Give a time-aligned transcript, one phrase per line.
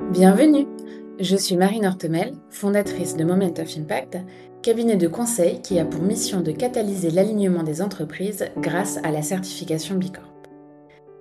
[0.00, 0.66] Bienvenue
[1.20, 4.18] Je suis Marine Hortemel, fondatrice de Moment of Impact,
[4.60, 9.22] cabinet de conseil qui a pour mission de catalyser l'alignement des entreprises grâce à la
[9.22, 10.34] certification Bicorp.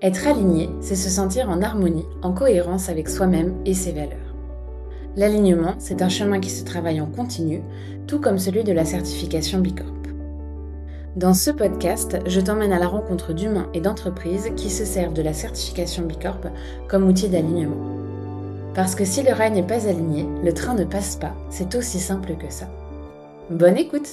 [0.01, 4.35] Être aligné, c'est se sentir en harmonie, en cohérence avec soi-même et ses valeurs.
[5.15, 7.61] L'alignement, c'est un chemin qui se travaille en continu,
[8.07, 9.93] tout comme celui de la certification Bicorp.
[11.15, 15.21] Dans ce podcast, je t'emmène à la rencontre d'humains et d'entreprises qui se servent de
[15.21, 16.47] la certification Bicorp
[16.87, 17.92] comme outil d'alignement.
[18.75, 21.99] Parce que si le rail n'est pas aligné, le train ne passe pas, c'est aussi
[21.99, 22.65] simple que ça.
[23.51, 24.09] Bonne écoute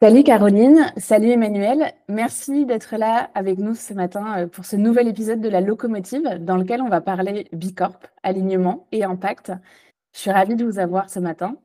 [0.00, 5.08] Salut Caroline, salut Emmanuel, merci d'être là avec nous ce matin euh, pour ce nouvel
[5.08, 9.52] épisode de la locomotive dans lequel on va parler Bicorp, alignement et impact.
[10.14, 11.56] Je suis ravie de vous avoir ce matin.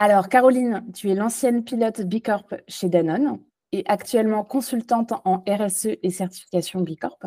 [0.00, 3.38] Alors Caroline, tu es l'ancienne pilote Bicorp chez Danone
[3.86, 7.18] actuellement consultante en RSE et certification Bicorp.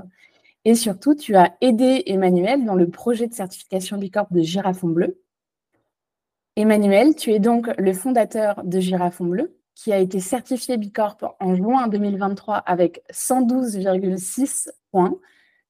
[0.66, 5.22] Et surtout, tu as aidé Emmanuel dans le projet de certification Bicorp de Girafon Bleu.
[6.56, 11.56] Emmanuel, tu es donc le fondateur de Girafon Bleu, qui a été certifié Bicorp en
[11.56, 15.16] juin 2023 avec 112,6 points.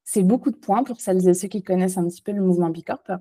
[0.04, 2.70] C'est beaucoup de points pour celles et ceux qui connaissent un petit peu le mouvement
[2.70, 3.20] Bicorp.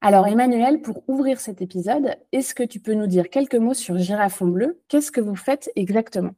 [0.00, 3.98] Alors Emmanuel, pour ouvrir cet épisode, est-ce que tu peux nous dire quelques mots sur
[3.98, 4.80] Girafon Bleu?
[4.88, 6.34] Qu'est-ce que vous faites exactement?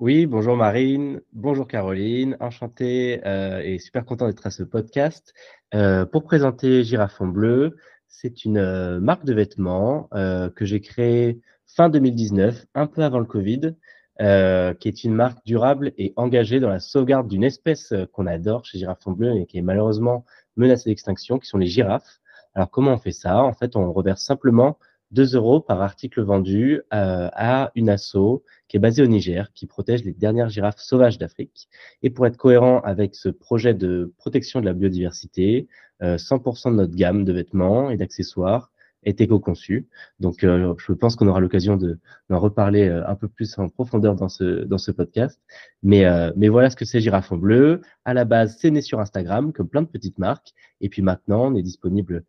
[0.00, 5.34] Oui, bonjour Marine, bonjour Caroline, enchanté euh, et super content d'être à ce podcast.
[5.74, 7.76] Euh, pour présenter Girafon Bleu,
[8.08, 13.26] c'est une euh, marque de vêtements que j'ai créée fin 2019, un peu avant le
[13.26, 13.74] Covid,
[14.18, 18.78] qui est une marque durable et engagée dans la sauvegarde d'une espèce qu'on adore chez
[18.78, 20.24] Girafon Bleu et qui est malheureusement
[20.56, 22.20] menacée d'extinction, qui sont les girafes.
[22.54, 23.42] Alors comment on fait ça?
[23.42, 24.78] En fait, on reverse simplement
[25.12, 29.66] 2 euros par article vendu euh, à une asso qui est basée au Niger, qui
[29.66, 31.68] protège les dernières girafes sauvages d'Afrique.
[32.02, 35.68] Et pour être cohérent avec ce projet de protection de la biodiversité,
[36.00, 38.70] 100% euh, de notre gamme de vêtements et d'accessoires
[39.02, 39.88] est éco-conçu.
[40.20, 44.28] Donc, euh, je pense qu'on aura l'occasion d'en reparler un peu plus en profondeur dans
[44.28, 45.40] ce, dans ce podcast.
[45.82, 46.04] Mais,
[46.36, 47.80] mais voilà ce que c'est Girafon Bleu.
[48.04, 50.52] À la base, c'est né sur Instagram, comme plein de petites marques.
[50.82, 52.24] Et puis maintenant, on est disponible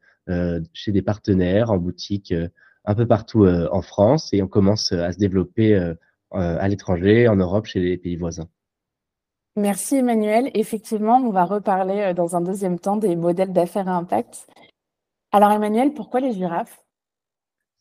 [0.71, 2.33] chez des partenaires, en boutique,
[2.85, 5.93] un peu partout euh, en France et on commence euh, à se développer euh,
[6.31, 8.47] à l'étranger, en Europe, chez les pays voisins.
[9.57, 10.49] Merci Emmanuel.
[10.53, 14.47] Effectivement, on va reparler dans un deuxième temps des modèles d'affaires à impact.
[15.33, 16.85] Alors Emmanuel, pourquoi les girafes?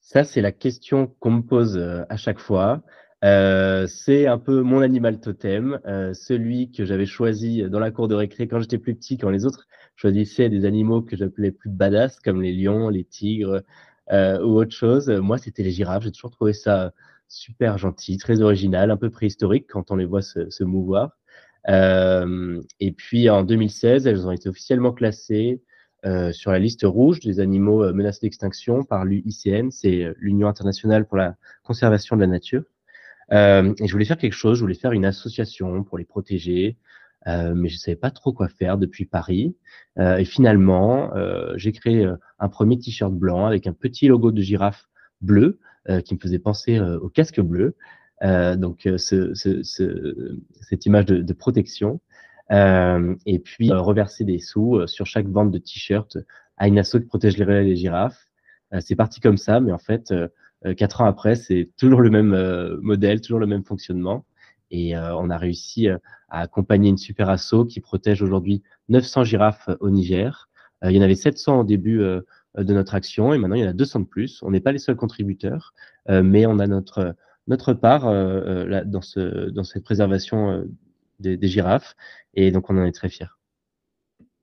[0.00, 1.78] Ça, c'est la question qu'on me pose
[2.09, 2.83] à chaque fois.
[3.22, 8.09] Euh, c'est un peu mon animal totem, euh, celui que j'avais choisi dans la cour
[8.09, 9.66] de récré quand j'étais plus petit, quand les autres
[9.97, 13.62] choisissaient des animaux que j'appelais plus badass, comme les lions, les tigres,
[14.10, 15.09] ou autre chose.
[15.09, 16.03] Moi, c'était les girafes.
[16.03, 16.93] J'ai toujours trouvé ça
[17.28, 21.16] super gentil, très original, un peu préhistorique quand on les voit se, se mouvoir.
[21.69, 25.62] Euh, et puis en 2016, elles ont été officiellement classées
[26.06, 31.06] euh, sur la liste rouge des animaux euh, menacés d'extinction par l'UICN, c'est l'Union internationale
[31.06, 32.65] pour la conservation de la nature.
[33.32, 36.78] Euh, et je voulais faire quelque chose, je voulais faire une association pour les protéger,
[37.27, 39.57] euh, mais je ne savais pas trop quoi faire depuis Paris.
[39.99, 42.09] Euh, et finalement, euh, j'ai créé
[42.39, 44.89] un premier t-shirt blanc avec un petit logo de girafe
[45.21, 45.59] bleu
[46.05, 47.75] qui me faisait penser au casque bleu.
[48.23, 52.01] donc, ce, ce, ce, cette image de, de protection.
[52.51, 56.19] et puis, reverser des sous sur chaque vente de t-shirt
[56.59, 58.29] à une asso qui protège les, les girafes.
[58.81, 60.15] c'est parti comme ça, mais en fait,
[60.77, 64.27] quatre ans après, c'est toujours le même modèle, toujours le même fonctionnement.
[64.71, 65.99] Et euh, on a réussi euh,
[66.29, 70.49] à accompagner une super asso qui protège aujourd'hui 900 girafes euh, au Niger.
[70.85, 73.71] il y en avait 700 au début de notre action et maintenant il y en
[73.71, 74.43] a 200 de plus.
[74.43, 75.75] On n'est pas les seuls contributeurs,
[76.09, 77.15] mais on a notre,
[77.49, 80.65] notre part dans, ce, dans cette préservation
[81.19, 81.97] des, des, girafes
[82.33, 83.27] et donc on en est très fiers.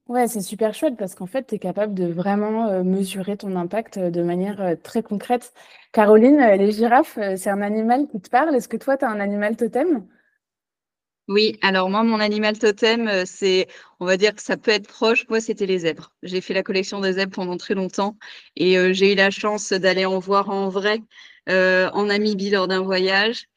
[0.07, 3.97] Ouais, c'est super chouette parce qu'en fait, tu es capable de vraiment mesurer ton impact
[3.97, 5.51] de manière très concrète.
[5.91, 8.55] Caroline, les girafes, c'est un animal qui te parle.
[8.55, 10.05] Est-ce que toi, tu as un animal totem?
[11.27, 13.67] Oui, alors moi, mon animal totem, euh, c'est,
[13.99, 15.27] on va dire que ça peut être proche.
[15.29, 16.13] Moi, c'était les zèbres.
[16.23, 18.17] J'ai fait la collection des zèbres pendant très longtemps
[18.55, 21.01] et euh, j'ai eu la chance d'aller en voir en vrai
[21.49, 23.47] euh, en Namibie lors d'un voyage.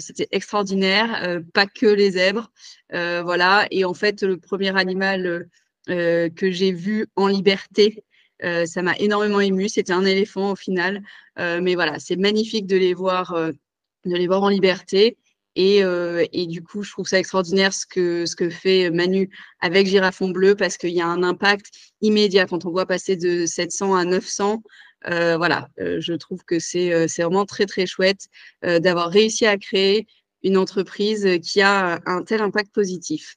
[0.00, 2.50] c'était extraordinaire, pas que les zèbres,
[2.90, 3.66] voilà.
[3.70, 5.48] Et en fait, le premier animal
[5.86, 8.04] que j'ai vu en liberté,
[8.42, 9.68] ça m'a énormément ému.
[9.68, 11.02] C'était un éléphant au final,
[11.36, 15.18] mais voilà, c'est magnifique de les voir, de les voir en liberté.
[15.56, 19.30] Et, euh, et, du coup, je trouve ça extraordinaire ce que, ce que fait Manu
[19.60, 21.70] avec Girafon Bleu parce qu'il y a un impact
[22.02, 24.62] immédiat quand on voit passer de 700 à 900.
[25.08, 28.28] Euh, voilà, euh, je trouve que c'est vraiment très, très chouette
[28.62, 30.06] d'avoir réussi à créer
[30.42, 33.36] une entreprise qui a un tel impact positif.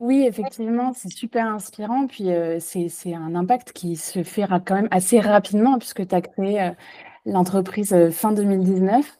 [0.00, 2.06] Oui, effectivement, c'est super inspirant.
[2.06, 2.28] Puis,
[2.60, 6.70] c'est un impact qui se fait quand même assez rapidement puisque tu as créé,
[7.26, 9.18] l'entreprise, fin 2019.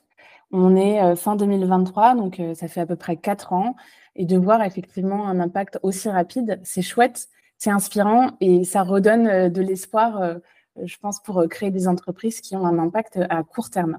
[0.52, 3.74] On est, fin 2023, donc ça fait à peu près 4 ans
[4.14, 9.48] et de voir effectivement un impact aussi rapide, c'est chouette, c'est inspirant et ça redonne,
[9.48, 10.36] de l'espoir,
[10.82, 13.98] je pense pour, créer des entreprises qui ont un impact, à court terme.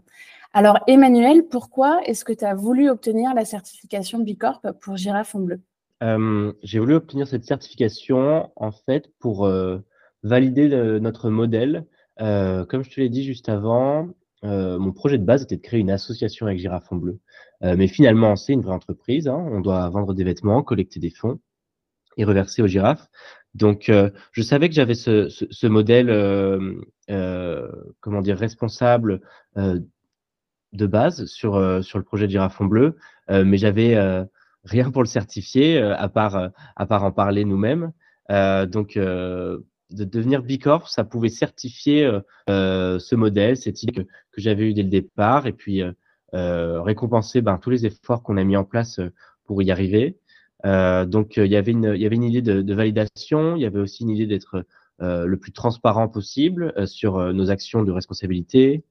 [0.54, 5.36] Alors Emmanuel, pourquoi est-ce que tu as voulu obtenir la certification B Corp pour Girafe
[5.36, 5.60] Bleu?
[6.62, 9.50] j'ai voulu obtenir cette certification, en fait, pour,
[10.24, 10.70] valider
[11.00, 11.86] notre modèle.
[12.18, 14.08] comme je te l'ai dit juste avant,
[14.44, 17.20] mon projet de base était de créer une association avec Girafe Bleu.
[17.62, 19.38] mais finalement, c'est une vraie entreprise, hein.
[19.52, 21.40] On doit vendre des vêtements, collecter des fonds
[22.18, 23.08] et reverser aux girafes.
[23.56, 26.08] Donc, je savais que j'avais ce modèle,
[28.02, 28.38] comment dire?
[28.38, 29.22] Responsable,
[29.56, 32.98] de base sur, sur le projet de Girafe Bleu,
[33.30, 33.98] mais j'avais,
[34.64, 37.92] rien pour le certifier, à part, à part en parler nous-mêmes.
[38.30, 38.98] donc,
[39.94, 42.10] de devenir B Corp, ça pouvait certifier,
[42.48, 45.84] ce modèle, cette idée que que j'avais eue dès le départ et puis,
[46.34, 49.00] récompenser, ben, tous les efforts qu'on a mis en place,
[49.46, 50.18] pour y arriver.
[50.64, 54.10] donc, il y avait une il idée de de validation, il y avait aussi une
[54.10, 54.66] idée d'être,
[55.00, 58.84] le plus transparent possible, sur, nos actions de responsabilité.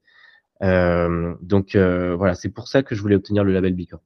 [0.61, 4.03] donc, voilà, c'est pour ça que je voulais obtenir le label B Corp.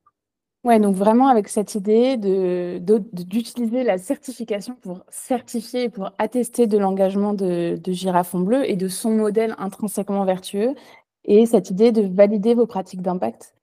[0.67, 2.77] Ouais, donc vraiment avec cette idée de
[3.13, 8.75] d'utiliser la certification pour certifier et pour attester de l'engagement de de Girafon Bleu et
[8.75, 10.75] de son modèle intrinsèquement vertueux
[11.23, 13.55] et cette idée de valider vos pratiques d'impact,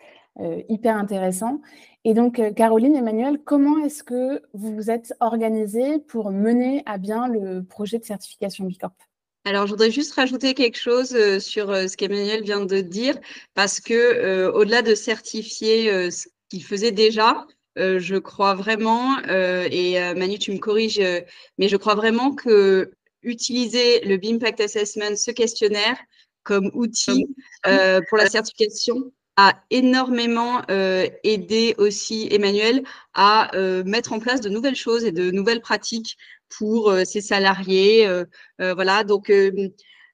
[0.71, 1.61] hyper intéressant
[2.07, 7.29] et donc, Caroline, Emmanuel, comment est-ce que vous vous êtes organisés pour mener à bien
[7.29, 8.95] le projet de certification B Corp?
[9.47, 11.09] Alors, je voudrais juste rajouter quelque chose,
[11.39, 13.19] sur, ce qu'Emmanuel vient de dire
[13.55, 17.47] parce que, au-delà de certifier, ce qu'il faisait déjà.
[17.77, 21.03] Euh, je crois vraiment, euh, et euh, Manu, tu me corriges,
[21.59, 22.93] mais je crois vraiment que
[23.23, 25.97] utiliser le BIMPACT Assessment, ce questionnaire,
[26.45, 27.27] comme outil
[27.65, 30.63] pour la certification, a énormément
[31.25, 32.85] aidé aussi Emmanuel
[33.15, 33.51] à
[33.87, 36.19] mettre en place de nouvelles choses et de nouvelles pratiques
[36.51, 38.07] pour ses salariés.
[38.59, 39.33] voilà, donc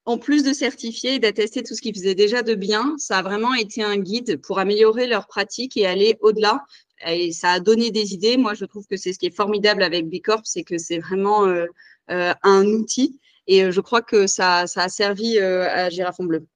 [0.07, 3.23] en plus de certifier et d'attester tout ce qu'ils faisaient déjà de bien, ça a
[3.23, 6.65] vraiment été un guide pour améliorer leurs pratiques et aller au-delà.
[7.07, 8.37] Et ça a donné des idées.
[8.37, 11.47] Moi, je trouve que c'est ce qui est formidable avec Bicorp, c'est que c'est vraiment
[11.47, 11.67] euh,
[12.11, 13.21] euh, un outil.
[13.47, 16.47] Et euh, je crois que ça, ça a servi à Girafon Bleu.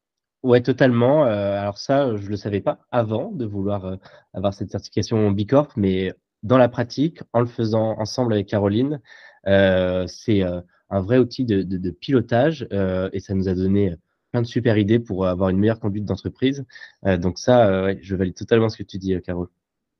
[0.43, 1.25] Ouais, totalement.
[1.25, 3.97] alors ça, je ne le savais pas avant de vouloir
[4.35, 6.13] avoir cette certification Bicorp, mais
[6.43, 9.01] dans la pratique, en le faisant ensemble avec Caroline,
[9.47, 10.43] c'est
[10.91, 13.95] un vrai outil de, pilotage euh, et ça nous a donné
[14.31, 16.65] plein de super idées pour avoir une meilleure conduite d'entreprise.
[17.07, 19.49] Euh, donc ça, euh, je valide totalement ce que tu dis, Carole.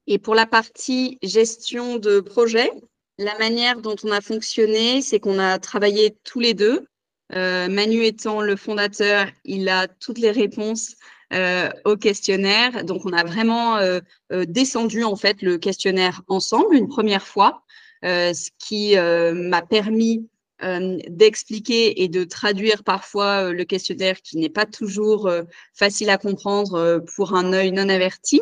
[0.07, 2.71] Et pour la partie gestion de projet,
[3.19, 6.87] la manière dont on a fonctionné, c'est qu'on a travaillé tous les deux.
[7.33, 10.95] Manu étant le fondateur, il a toutes les réponses
[11.85, 12.85] au questionnaire.
[12.85, 13.79] Donc, on a vraiment
[14.31, 17.63] descendu en fait le questionnaire ensemble une première fois,
[18.03, 20.29] ce qui m'a permis
[20.63, 25.43] euh, d'expliquer et de traduire parfois euh, le questionnaire qui n'est pas toujours euh,
[25.75, 28.41] facile à comprendre pour un œil non averti.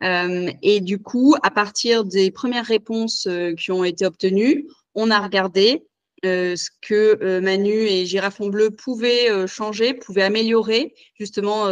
[0.00, 3.28] et du coup, à partir des premières réponses
[3.58, 5.84] qui ont été obtenues, on a regardé
[6.22, 11.66] ce que Manu et Girafon Bleu pouvaient changer, pouvaient améliorer justement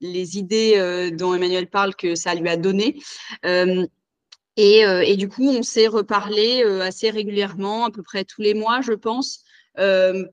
[0.00, 3.00] les idées dont Emmanuel parle que ça lui a donné.
[4.60, 8.54] Euh, et, du coup, on s'est reparlé euh, assez régulièrement, à peu près tous les
[8.54, 9.42] mois, je pense,
[9.78, 10.24] euh,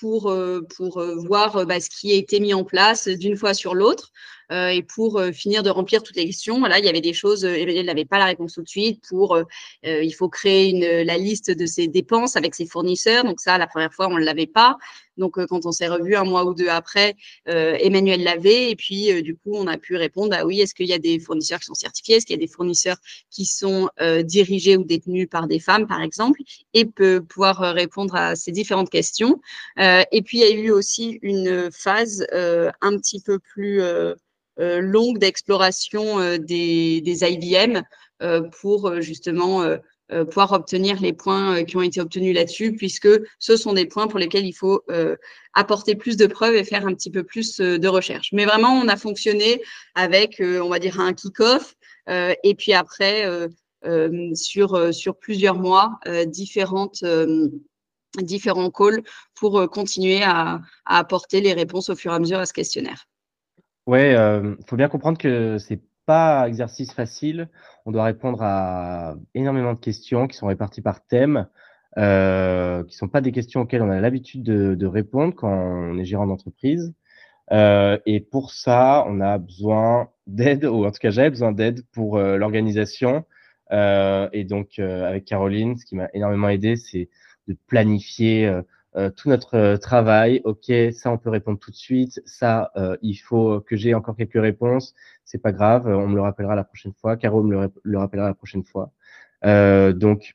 [0.00, 0.34] pour,
[0.76, 4.10] pour voir bah, ce qui a été mis en place d'une fois sur l'autre.
[4.50, 7.86] Et pour finir de remplir toutes les questions, voilà, il y avait des choses, Emmanuel
[7.86, 9.04] n'avait pas la réponse tout de suite.
[9.08, 9.38] Pour,
[9.84, 13.22] il faut créer la liste de ses dépenses avec ses fournisseurs.
[13.22, 14.78] Donc ça, la première fois, on ne l'avait pas.
[15.16, 17.14] Donc, quand on s'est revu un mois ou deux après,
[17.46, 18.70] Emmanuel l'avait.
[18.70, 21.18] Et puis, du coup, on a pu répondre, ah oui, est-ce qu'il y a des
[21.18, 22.16] fournisseurs qui sont certifiés?
[22.16, 22.96] Est-ce qu'il y a des fournisseurs
[23.30, 23.88] qui sont
[24.24, 26.40] dirigés ou détenus par des femmes, par exemple?
[26.74, 29.40] Et peut pouvoir répondre à ces différentes questions.
[29.78, 33.82] et puis, il y a eu aussi une phase un petit peu plus
[34.58, 37.82] euh, longue d'exploration euh, des, des, IBM
[38.22, 39.62] euh, pour justement
[40.08, 43.08] pouvoir obtenir les points qui ont été obtenus là-dessus, puisque
[43.38, 44.82] ce sont des points pour lesquels il faut
[45.54, 48.30] apporter plus de preuves et faire un petit peu plus de recherche.
[48.32, 49.62] Mais vraiment, on a fonctionné
[49.94, 51.74] avec, on va dire, un kick-off,
[52.08, 53.28] et puis après,
[54.34, 57.04] sur, sur plusieurs mois, différentes
[58.22, 59.02] différents calls
[59.34, 63.06] pour continuer à, apporter les réponses au fur et à mesure à ce questionnaire.
[63.86, 67.48] Ouais, il faut bien comprendre que c'est pas exercice facile.
[67.84, 71.46] On doit répondre à énormément de questions qui sont réparties par thème,
[71.98, 76.04] euh, qui sont pas des questions auxquelles on a l'habitude de, répondre quand on est
[76.04, 76.94] gérant d'entreprise.
[77.52, 81.84] Euh, et pour ça, on a besoin d'aide, ou en tout cas j'avais besoin d'aide
[81.92, 83.24] pour euh, l'organisation.
[83.70, 87.08] Et donc avec Caroline, ce qui m'a énormément aidé, c'est
[87.48, 88.48] de planifier
[89.16, 90.40] tout notre travail.
[90.44, 92.22] Ok, ça on peut répondre tout de suite.
[92.24, 92.72] Ça,
[93.02, 94.94] il faut que j'ai encore quelques réponses.
[95.24, 97.16] C'est pas grave, on me le rappellera la prochaine fois.
[97.16, 98.92] Caro me le, le rappellera la prochaine fois.
[99.42, 100.34] donc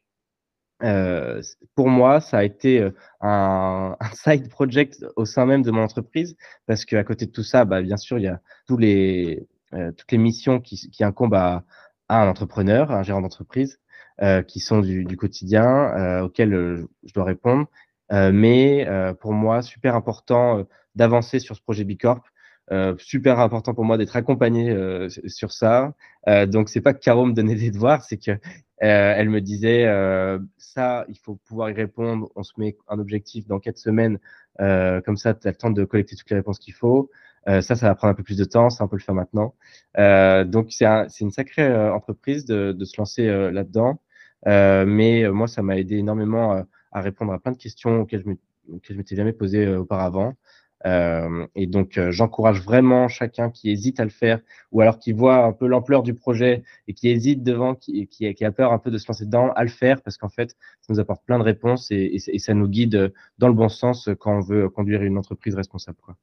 [0.83, 1.41] euh,
[1.75, 2.91] pour moi, ça a été euh,
[3.21, 7.65] un, side project au sein même de mon entreprise, parce qu'à côté de tout ça,
[7.65, 11.63] bah, bien sûr, il y a euh, toutes les missions qui, incombent à,
[12.09, 13.79] un entrepreneur, un gérant d'entreprise,
[14.21, 15.65] euh, qui sont du, du quotidien,
[15.97, 17.67] euh, auxquels je dois répondre.
[18.11, 18.87] Mais
[19.19, 20.65] pour moi, super important
[20.95, 22.21] d'avancer sur ce projet Bicorp.
[22.97, 24.75] super important pour moi d'être accompagné
[25.27, 25.93] sur ça.
[26.47, 28.37] donc c'est pas que Caro me donnait des devoirs, c'est que
[28.83, 32.29] euh, elle me disait, euh, ça, il faut pouvoir y répondre.
[32.35, 34.19] On se met un objectif dans quatre semaines.
[34.59, 37.11] Euh, comme ça, tu as le temps de collecter toutes les réponses qu'il faut.
[37.47, 38.69] ça, ça va prendre un peu plus de temps.
[38.69, 39.55] Ça, on peut le faire maintenant.
[40.45, 43.99] donc, c'est un, une sacrée entreprise de, de, se lancer là-dedans.
[44.45, 48.23] mais moi, ça m'a aidé énormément à répondre à plein de questions auxquelles
[48.83, 50.35] je m'étais jamais posé auparavant.
[50.85, 54.39] Euh, et donc, euh, j'encourage vraiment chacun qui hésite à le faire,
[54.71, 58.07] ou alors qui voit un peu l'ampleur du projet et qui hésite devant, qui,
[58.41, 60.93] a peur un peu de se lancer dedans, à le faire, parce qu'en fait, ça
[60.93, 64.41] nous apporte plein de réponses et, ça nous guide dans le bon sens quand on
[64.41, 65.97] veut conduire une entreprise responsable.
[66.01, 66.15] Quoi.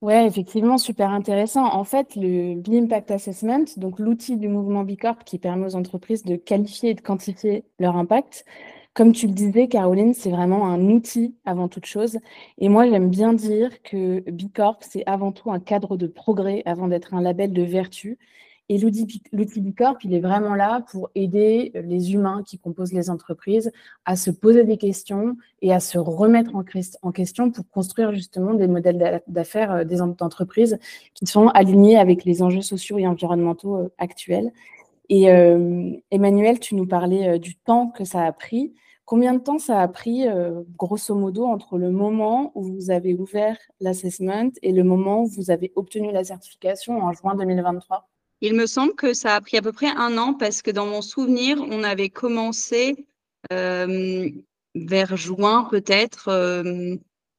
[0.00, 1.64] Ouais, effectivement, super intéressant.
[1.72, 6.34] En fait, le B-Impact Assessment, donc l'outil du mouvement Bicorp qui permet aux entreprises de
[6.34, 8.44] qualifier et de quantifier leur impact,
[8.94, 12.18] comme tu le disais, Caroline, c'est vraiment un outil avant toute chose.
[12.58, 16.88] Et moi, j'aime bien dire que Bicorp, c'est avant tout un cadre de progrès avant
[16.88, 18.18] d'être un label de vertu.
[18.68, 23.72] Et l'outil Bicorp, il est vraiment là pour aider les humains qui composent les entreprises
[24.04, 28.68] à se poser des questions et à se remettre en question pour construire justement des
[28.68, 30.78] modèles d'affaires euh, des entreprises
[31.14, 34.52] qui sont alignés avec les enjeux sociaux et environnementaux euh, actuels.
[35.14, 38.72] Et euh, Emmanuel, tu nous parlais euh, du temps que ça a pris.
[39.04, 43.12] Combien de temps ça a pris, euh, grosso modo, entre le moment où vous avez
[43.12, 48.08] ouvert l'assessment et le moment où vous avez obtenu la certification en juin 2023
[48.40, 50.86] Il me semble que ça a pris à peu près un an parce que dans
[50.86, 53.06] mon souvenir, on avait commencé
[53.50, 56.30] vers juin peut-être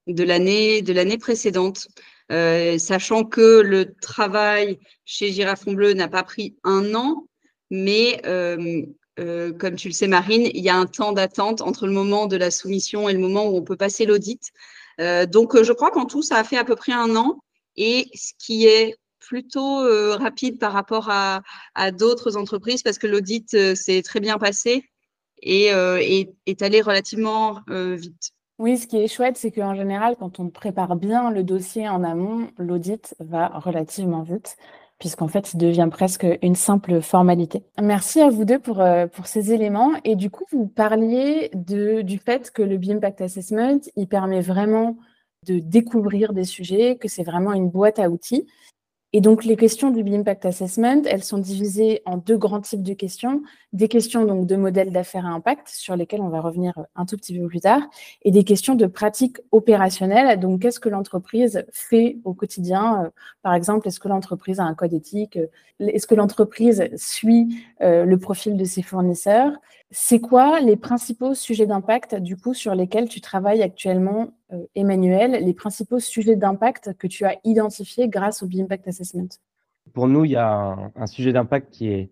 [0.06, 1.88] de l'année de l'année précédente.
[2.30, 7.26] Sachant que le travail chez Girafon Bleu n'a pas pris un an,
[7.74, 8.84] mais euh,
[9.20, 12.28] euh, comme tu le sais, Marine, il y a un temps d'attente entre le moment
[12.28, 14.52] de la soumission et le moment où on peut passer l'audit.
[15.02, 17.40] Euh, donc, je crois qu'en tout, ça a fait à peu près un an.
[17.76, 19.80] Et ce qui est plutôt
[20.18, 21.42] rapide par rapport à,
[21.92, 24.84] d'autres entreprises, parce que l'audit s'est très bien passé
[25.42, 25.70] et
[26.46, 28.34] est allé relativement vite.
[28.60, 32.04] Oui, ce qui est chouette, c'est qu'en général, quand on prépare bien le dossier en
[32.04, 34.58] amont, l'audit va relativement vite
[35.04, 37.62] puisqu'en fait, il devient presque une simple formalité.
[37.82, 39.92] Merci à vous deux pour, euh, ces éléments.
[40.06, 44.96] Et du coup, vous parliez du fait que le B-Impact Assessment, il permet vraiment
[45.46, 48.48] de découvrir des sujets, que c'est vraiment une boîte à outils.
[49.16, 52.94] Et donc, les questions du B-Impact Assessment, elles sont divisées en deux grands types de
[52.94, 53.44] questions.
[53.72, 57.16] Des questions donc de modèles d'affaires à impact, sur lesquelles on va revenir un tout
[57.16, 57.82] petit peu plus tard,
[58.24, 60.40] et des questions de pratiques opérationnelles.
[60.40, 63.12] Donc, qu'est-ce que l'entreprise fait au quotidien?
[63.44, 65.38] Par exemple, est-ce que l'entreprise a un code éthique?
[65.80, 69.52] Est-ce que l'entreprise suit euh, le profil de ses fournisseurs?
[69.96, 75.44] C'est quoi les principaux sujets d'impact, du coup, sur lesquels tu travailles actuellement, euh, Emmanuel,
[75.46, 79.28] les principaux sujets d'impact que tu as identifiés grâce au B-Impact Assessment?
[79.94, 82.10] Pour nous, il y a un, sujet d'impact qui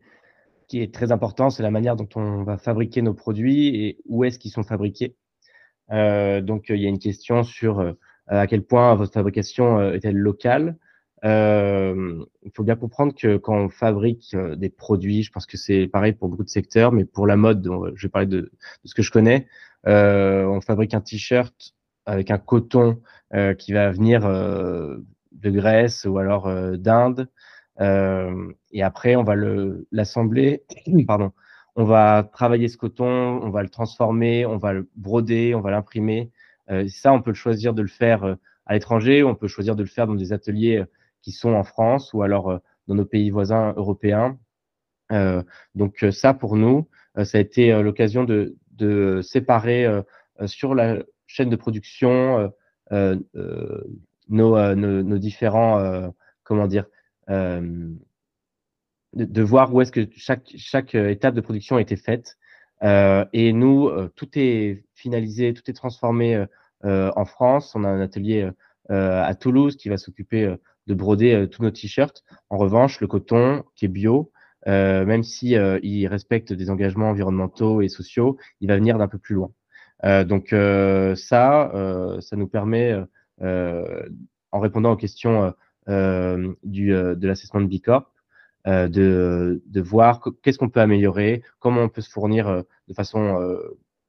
[0.70, 4.38] est, très important, c'est la manière dont on va fabriquer nos produits et où est-ce
[4.38, 5.16] qu'ils sont fabriqués.
[5.92, 7.94] Euh, donc, il y a une question sur euh,
[8.28, 10.78] à quel point votre fabrication est-elle locale?
[11.24, 15.88] Il faut bien comprendre que quand on fabrique euh, des produits, je pense que c'est
[15.88, 18.52] pareil pour beaucoup de secteurs, mais pour la mode, je vais parler de,
[18.84, 19.48] ce que je connais.
[19.88, 21.74] Euh, on fabrique un t-shirt
[22.06, 23.02] avec un coton
[23.34, 27.30] euh, qui va venir de Grèce ou alors d'Inde,
[27.80, 30.64] et après on va le l'assembler.
[31.08, 31.32] Pardon.
[31.78, 35.72] On va travailler ce coton, on va le transformer, on va le broder, on va
[35.72, 36.32] l'imprimer.
[36.90, 38.36] ça, on peut choisir de le faire
[38.66, 40.84] à l'étranger, on peut choisir de le faire dans des ateliers
[41.22, 44.38] qui sont en France ou alors euh, dans nos pays voisins européens.
[45.12, 45.44] Euh,
[45.76, 46.88] donc euh, ça, pour nous,
[47.24, 48.56] ça a été l'occasion de,
[49.22, 49.86] séparer
[50.46, 52.54] sur la chaîne de production
[54.30, 56.14] nos, différents,
[56.44, 56.86] comment dire,
[57.28, 57.98] de,
[59.42, 62.38] voir où est-ce que chaque étape de production a été faite.
[62.82, 66.46] et nous, tout est finalisé, tout est transformé
[66.84, 67.76] en France.
[67.76, 68.50] On a un atelier
[68.88, 70.56] à Toulouse qui va s'occuper
[70.92, 72.24] de broder tous nos t-shirts.
[72.50, 74.32] En revanche, le coton qui est bio,
[74.68, 79.36] même si il respecte des engagements environnementaux et sociaux, il va venir d'un peu plus
[79.36, 79.52] loin.
[80.26, 81.72] donc ça,
[82.20, 82.96] ça nous permet,
[83.42, 85.54] en répondant aux questions
[85.88, 88.12] de l'assessment de Bicorp,
[88.66, 93.58] de, voir qu'est-ce qu'on peut améliorer, comment on peut se fournir de façon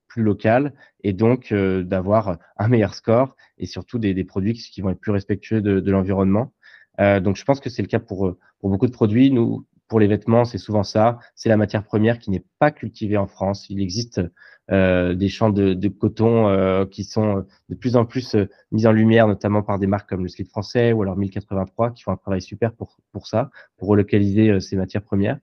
[0.08, 5.00] plus locale et donc d'avoir un meilleur score et surtout des, produits qui vont être
[5.00, 6.52] plus respectueux de l'environnement.
[6.98, 9.30] Donc je pense que c'est le cas pour, pour beaucoup de produits.
[9.30, 11.18] Nous, pour les vêtements, c'est souvent ça.
[11.34, 13.66] C'est la matière première qui n'est pas cultivée en France.
[13.68, 14.22] Il existe
[14.70, 18.86] euh, des champs de, de coton euh, qui sont de plus en plus euh, mis
[18.86, 22.12] en lumière, notamment par des marques comme le Slip français ou alors 1083 qui font
[22.12, 25.38] un travail super pour, pour ça, pour relocaliser euh, ces matières premières.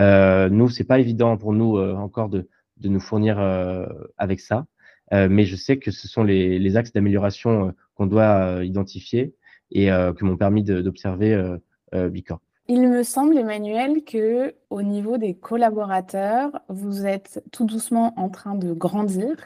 [0.00, 2.48] Euh, nous, c'est pas évident pour nous encore de,
[2.78, 3.38] de nous fournir
[4.18, 4.66] avec ça,
[5.12, 9.36] mais je sais que ce sont les, les axes d'amélioration qu'on doit identifier
[9.70, 11.56] et que m'ont permis d'observer
[11.92, 12.40] Bicorp.
[12.66, 18.54] Il me semble, Emmanuel, que au niveau des collaborateurs, vous êtes tout doucement en train
[18.54, 19.36] de grandir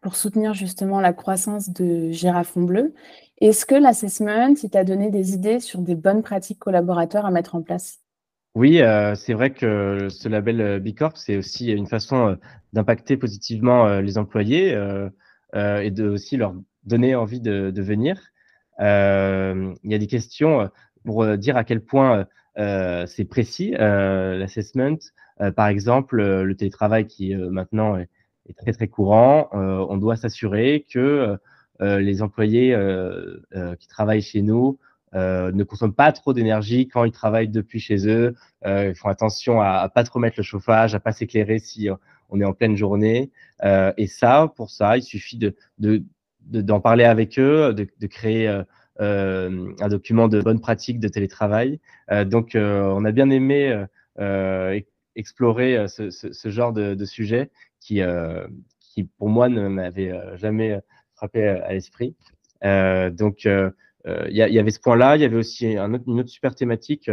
[0.00, 2.94] pour soutenir justement la croissance de Girafon Bleu.
[3.40, 7.56] Est-ce que l'assessment, il t'a donné des idées sur des bonnes pratiques collaborateurs à mettre
[7.56, 7.98] en place?
[8.54, 12.34] Oui, euh, c'est vrai que ce label euh, Bicorp, c'est aussi une façon euh,
[12.72, 15.08] d'impacter positivement euh, les employés euh,
[15.54, 16.54] euh, et de aussi leur
[16.84, 18.20] donner envie de, de venir.
[18.82, 20.68] Il y a des questions
[21.04, 22.26] pour dire à quel point
[22.58, 24.98] euh, c'est précis, euh, l'assessment.
[25.40, 28.08] Euh, par exemple, le télétravail qui maintenant est,
[28.58, 31.38] très très courant, on doit s'assurer que
[31.80, 32.76] les employés
[33.78, 34.78] qui travaillent chez nous
[35.14, 38.34] ne consomment pas trop d'énergie quand ils travaillent depuis chez eux.
[38.66, 41.88] ils font attention à, à pas trop mettre le chauffage, à pas s'éclairer si
[42.28, 43.30] on est en pleine journée.
[43.64, 46.02] et ça, pour ça, il suffit de, de
[46.46, 48.62] d'en parler avec eux, de, créer
[49.00, 51.80] euh, un document de bonne pratique de télétravail.
[52.10, 53.84] Euh, donc, euh, on a bien aimé
[55.14, 58.00] explorer ce, genre de, sujet qui,
[58.80, 60.78] qui, pour moi, ne m'avait jamais
[61.14, 62.14] frappé à l'esprit.
[62.62, 63.72] donc, il
[64.30, 65.16] y, y, avait ce point-là.
[65.16, 67.10] Il y avait aussi un autre, une autre super thématique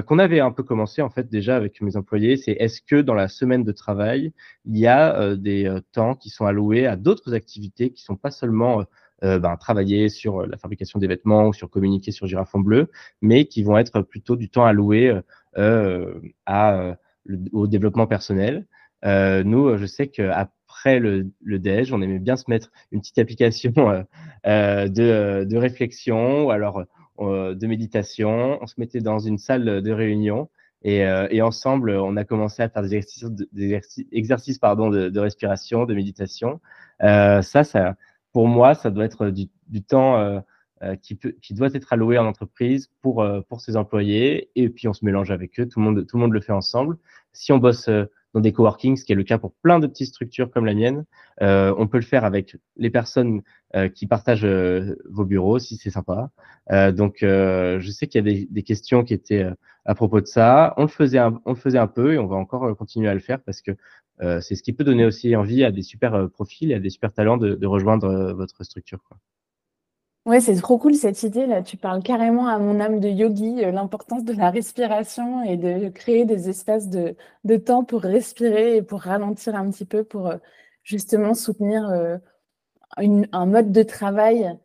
[0.00, 3.14] qu'on avait un peu commencé en fait déjà avec mes employés, c'est est-ce que dans
[3.14, 4.32] la semaine de travail,
[4.64, 8.16] il y a euh, des euh, temps qui sont alloués à d'autres activités qui sont
[8.16, 8.84] pas seulement
[9.24, 12.90] euh, ben, travailler sur euh, la fabrication des vêtements ou sur communiquer sur Girafon Bleu,
[13.20, 15.16] mais qui vont être plutôt du temps alloué
[15.58, 16.20] euh,
[17.52, 18.66] au développement personnel.
[19.04, 23.72] nous, je sais qu'après le, le déj, on aimait bien se mettre une petite application
[24.44, 26.82] de, de réflexion ou alors
[27.18, 28.58] de méditation.
[28.60, 30.48] On se mettait dans une salle de réunion
[30.84, 33.00] et, euh, ensemble, on a commencé à faire des
[34.12, 36.60] exercices, pardon, de, respiration, de méditation.
[37.02, 37.96] Euh, ça, ça,
[38.32, 39.48] pour moi, ça doit être du,
[39.82, 40.40] temps euh,
[40.82, 44.50] euh, qui, peut, qui doit être alloué en entreprise pour, euh, pour ses employés.
[44.56, 45.68] Et puis, on se mélange avec eux.
[45.68, 46.98] Tout le monde, tout le monde le fait ensemble.
[47.32, 47.88] Si on bosse
[48.34, 50.74] dans des coworking, ce qui est le cas pour plein de petites structures comme la
[50.74, 51.04] mienne,
[51.42, 53.42] euh, on peut le faire avec les personnes
[53.74, 56.30] euh, qui partagent euh, vos bureaux, si c'est sympa.
[56.92, 59.46] donc, je sais qu'il y a des, des, questions qui étaient
[59.84, 60.74] à propos de ça.
[60.76, 63.14] On le faisait, un, on le faisait un peu et on va encore continuer à
[63.14, 63.72] le faire parce que
[64.22, 66.80] euh, c'est ce qui peut donner aussi envie à des super euh, profils et à
[66.80, 69.02] des super talents de, de rejoindre euh, votre structure.
[69.08, 69.18] Quoi.
[70.24, 71.62] Ouais, c'est trop cool cette idée là.
[71.62, 76.24] Tu parles carrément à mon âme de yogi, l'importance de la respiration et de créer
[76.24, 77.16] des espaces de,
[77.56, 80.32] temps pour respirer et pour ralentir un petit peu pour
[80.84, 81.90] justement soutenir
[82.98, 84.56] une, un mode de travail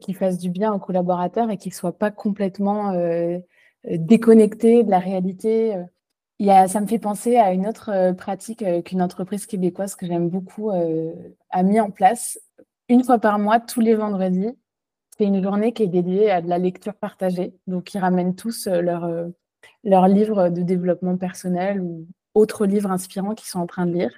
[0.00, 2.92] qui fasse du bien aux collaborateurs et qui ne soit pas complètement
[3.84, 5.76] déconnecté de la réalité.
[6.40, 10.28] Ça me fait penser à une autre euh, pratique euh, qu'une entreprise québécoise que j'aime
[10.28, 11.12] beaucoup euh,
[11.50, 12.38] a mis en place.
[12.88, 14.50] Une fois par mois, tous les vendredis,
[15.16, 17.54] c'est une journée qui est dédiée à de la lecture partagée.
[17.66, 19.30] Donc, ils ramènent tous leurs
[19.84, 24.12] leur livres de développement personnel ou autres livres inspirants qu'ils sont en train de lire.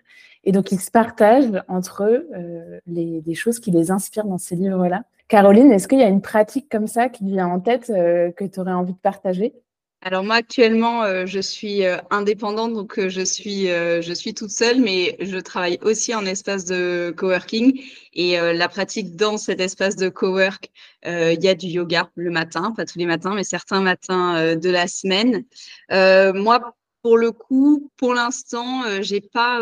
[0.45, 4.57] Et donc, ils se partagent entre eux euh, les, choses qui les inspirent dans ces
[4.57, 5.05] livres-là.
[5.29, 8.45] Caroline, est-ce qu'il y a une pratique comme ça qui vient en tête euh, que
[8.45, 9.55] tu aurais envie de partager?
[10.03, 14.51] Alors moi actuellement euh, je suis euh, indépendante donc euh, je suis je suis toute
[14.51, 17.83] seule mais je travaille aussi en espace de coworking.
[18.13, 20.71] Et la pratique dans cet espace de cowork
[21.05, 24.71] il y a du yoga le matin pas tous les matins mais certains matins de
[24.71, 25.45] la semaine.
[25.91, 26.61] Moi
[27.03, 29.61] pour le coup pour l'instant j'ai pas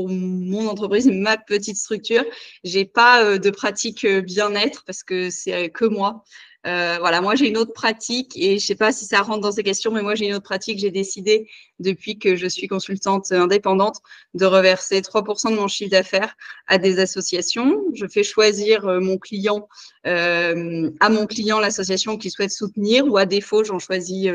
[0.00, 2.24] pour mon entreprise, ma petite structure.
[2.64, 6.24] J'ai pas de pratique bien-être parce que c'est que moi.
[6.66, 9.52] Euh, voilà, moi j'ai une autre pratique et je sais pas si ça rentre dans
[9.52, 10.78] ces questions, mais moi j'ai une autre pratique.
[10.78, 14.00] J'ai décidé depuis que je suis consultante indépendante
[14.34, 16.36] de reverser 3% de mon chiffre d'affaires
[16.66, 17.82] à des associations.
[17.94, 19.68] Je fais choisir euh, mon client
[20.06, 24.30] euh, à mon client l'association qu'il souhaite soutenir ou à défaut j'en choisis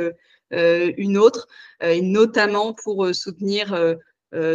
[0.51, 1.47] une autre,
[1.82, 3.75] et notamment pour soutenir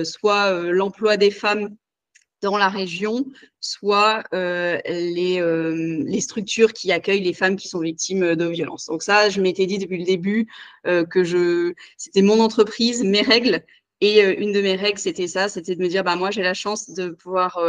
[0.05, 1.77] soit l'emploi des femmes
[2.41, 3.27] dans la région,
[3.61, 8.87] soit euh, les, euh, structures qui accueillent les femmes qui sont victimes de violences.
[8.87, 10.49] Donc ça, je m'étais dit depuis le début
[10.87, 13.63] euh, que c'était mon entreprise, mes règles.
[14.03, 16.55] Et une de mes règles, c'était ça, c'était de me dire, bah moi, j'ai la
[16.55, 17.61] chance de pouvoir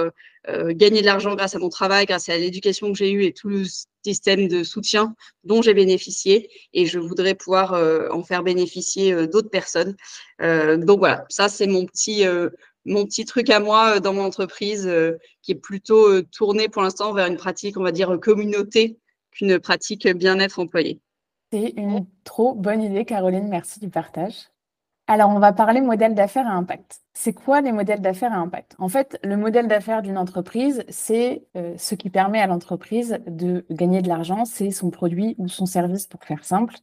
[0.47, 3.49] gagner de l'argent grâce à mon travail, grâce à l'éducation que j'ai eue et tout
[3.49, 3.65] le
[4.05, 5.13] système de soutien
[5.43, 6.49] dont j'ai bénéficié.
[6.73, 7.73] Et je voudrais pouvoir
[8.13, 9.97] en faire bénéficier d'autres personnes.
[10.39, 12.25] donc voilà, ça, c'est mon petit
[12.85, 16.69] mon petit truc à moi euh, dans mon entreprise euh, qui est plutôt euh, tourné
[16.69, 18.97] pour l'instant vers une pratique, on va dire, communauté
[19.31, 20.99] qu'une pratique bien-être employé.
[21.53, 23.47] C'est une trop bonne idée, Caroline.
[23.49, 24.47] Merci du partage.
[25.13, 27.01] Alors, on va parler modèle d'affaires à impact.
[27.13, 28.75] C'est quoi les modèles d'affaires à impact?
[28.79, 34.01] En fait, le modèle d'affaires d'une entreprise, c'est ce qui permet à l'entreprise de gagner
[34.01, 36.75] de l'argent, c'est son produit ou son service, pour faire simple.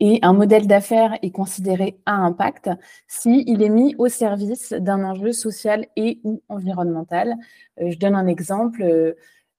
[0.00, 2.70] Et un modèle d'affaires est considéré à impact
[3.08, 7.34] s'il est mis au service d'un enjeu social et ou environnemental.
[7.82, 8.80] Euh, je donne un exemple.
[8.84, 9.12] Euh,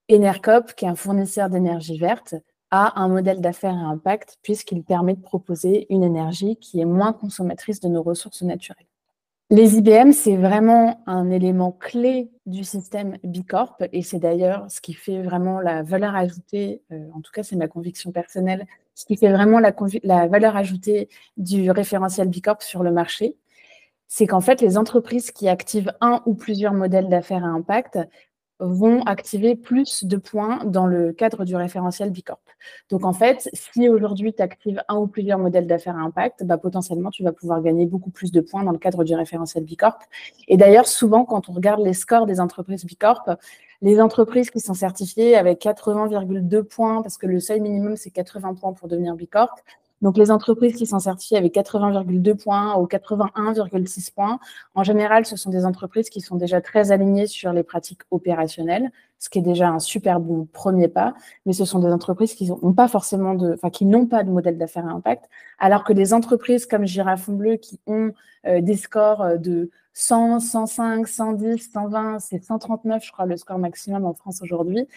[0.10, 2.34] Enercop, qui est un fournisseur d'énergie verte,
[2.72, 7.14] a un modèle d'affaires à impact puisqu'il permet de proposer une énergie qui est moins
[7.14, 8.88] consommatrice de nos ressources naturelles.
[9.50, 14.94] Les IBM, c'est vraiment un élément clé du système Bicorp et c'est d'ailleurs ce qui
[14.94, 19.16] fait vraiment la valeur ajoutée, euh, en tout cas c'est ma conviction personnelle, ce qui
[19.16, 23.38] fait vraiment la, valeur ajoutée du référentiel Bicorp sur le marché.
[24.10, 28.00] C'est qu'en fait, les entreprises qui activent un ou plusieurs modèles d'affaires à impact
[28.60, 32.40] vont activer plus de points dans le cadre du référentiel Bicorp.
[32.90, 36.58] Donc en fait, si aujourd'hui tu actives un ou plusieurs modèles d'affaires à impact, bah,
[36.58, 40.00] potentiellement tu vas pouvoir gagner beaucoup plus de points dans le cadre du référentiel Bicorp.
[40.48, 43.30] Et d'ailleurs, souvent quand on regarde les scores des entreprises Bicorp,
[43.82, 48.56] les entreprises qui sont certifiées avec 80,2 points, parce que le seuil minimum c'est 80
[48.56, 49.56] points pour devenir Bicorp,
[50.02, 54.40] donc, les entreprises qui sont certifiées avec 80,2 points ou 81,6 points,
[54.76, 58.92] en général, ce sont des entreprises qui sont déjà très alignées sur les pratiques opérationnelles,
[59.18, 61.16] ce qui est déjà un super bon premier pas.
[61.48, 64.30] Mais ce sont des entreprises qui n'ont pas forcément de, enfin, qui n'ont pas de
[64.30, 65.26] modèle d'affaires à impact,
[65.58, 68.12] alors que les entreprises comme Girafon Bleu qui ont
[68.46, 73.58] euh, des scores euh, de 100, 105, 110, 120, c'est 139, je crois, le score
[73.58, 74.88] maximum en France aujourd'hui.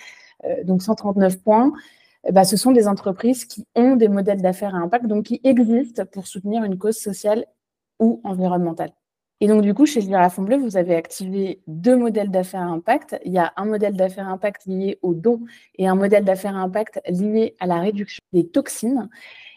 [0.44, 1.72] Euh, donc 139 points.
[2.26, 5.40] Eh ben, ce sont des entreprises qui ont des modèles d'affaires à impact, donc qui
[5.44, 7.46] existent pour soutenir une cause sociale
[7.98, 8.92] ou environnementale.
[9.42, 13.18] Et donc, du coup, chez Girafon Bleu, vous avez activé deux modèles d'affaires à impact.
[13.24, 15.40] Il y a un modèle d'affaires à impact lié au don
[15.78, 19.08] et un modèle d'affaires à impact lié à la réduction des toxines.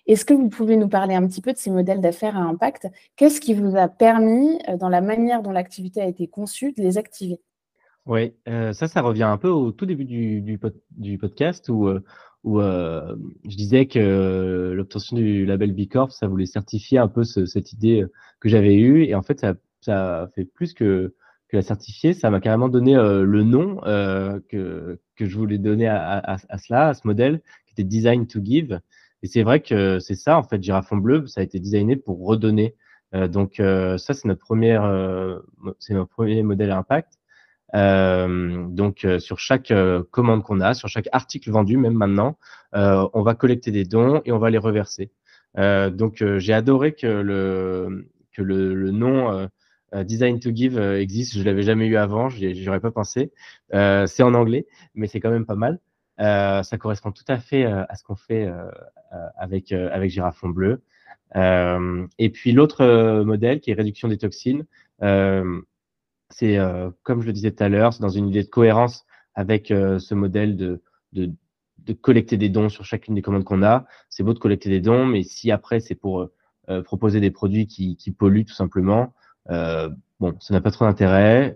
[0.06, 2.88] Est-ce que vous pouvez nous parler un petit peu de ces modèles d'affaires à impact?
[3.18, 6.82] Qu'est-ce qui vous a permis, euh, dans la manière dont l'activité a été conçue, de
[6.82, 7.42] les activer?
[8.06, 12.04] Oui, euh, ça, ça revient un peu au tout début du, du, podcast où euh,
[12.44, 13.16] où euh,
[13.48, 17.72] je disais que l'obtention du label B Corp, ça voulait certifier un peu ce, cette
[17.72, 18.06] idée
[18.40, 19.04] que j'avais eue.
[19.04, 21.14] Et en fait, ça, ça fait plus que,
[21.48, 22.14] que la certifier.
[22.14, 26.38] Ça m'a carrément donné euh, le nom euh, que, que je voulais donner à, à,
[26.50, 28.80] à, cela, à ce modèle, qui était Design to Give.
[29.22, 32.26] Et c'est vrai que c'est ça, en fait, Girafon Bleu, ça a été designé pour
[32.26, 32.76] redonner.
[33.16, 34.84] Euh, donc ça, c'est notre première,
[35.80, 37.14] c'est notre premier modèle à impact.
[37.76, 42.38] Euh, donc euh, sur chaque euh, commande qu'on a, sur chaque article vendu, même maintenant,
[42.74, 45.12] on va collecter des dons et on va les reverser.
[45.56, 49.48] donc j'ai adoré que le que le, le nom
[49.94, 51.38] Design to Give existe.
[51.38, 53.32] Je l'avais jamais eu avant, j'y aurais pas pensé.
[53.72, 55.80] c'est en anglais, mais c'est quand même pas mal.
[56.18, 58.52] ça correspond tout à fait à ce qu'on fait
[59.38, 60.82] avec avec Girafon Bleu.
[61.36, 64.66] et puis l'autre modèle qui est réduction des toxines.
[66.36, 69.06] C'est, euh, comme je le disais tout à l'heure, c'est dans une idée de cohérence
[69.36, 70.82] avec euh, ce modèle de,
[72.02, 73.86] collecter des dons sur chacune des commandes qu'on a.
[74.10, 76.30] C'est beau de collecter des dons, mais si après c'est pour
[76.70, 79.14] euh, proposer des produits qui, polluent tout simplement,
[80.20, 81.56] bon, ça n'a pas trop d'intérêt.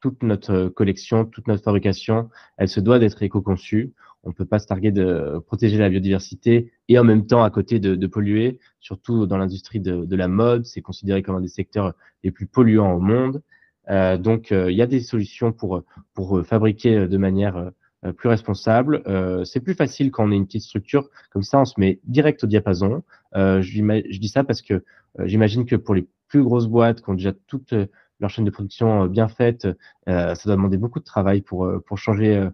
[0.00, 3.92] toute notre collection, toute notre fabrication, elle se doit d'être éco-conçue.
[4.24, 7.50] On ne peut pas se targuer de protéger la biodiversité et en même temps à
[7.50, 10.64] côté de, polluer, surtout dans l'industrie de, la mode.
[10.64, 13.42] C'est considéré comme un des secteurs les plus polluants au monde.
[13.90, 15.82] Euh, donc, euh, il y a des solutions pour,
[16.14, 17.70] pour euh, fabriquer de manière
[18.16, 19.00] plus responsable.
[19.44, 21.08] c'est plus facile quand on est une petite structure.
[21.30, 23.04] Comme ça, on se met direct au diapason.
[23.32, 24.82] je, dis ça parce que
[25.20, 27.72] j'imagine que pour les plus grosses boîtes qui ont déjà toute
[28.18, 29.68] leur chaîne de production bien faite,
[30.08, 32.44] ça doit demander beaucoup de travail pour, pour changer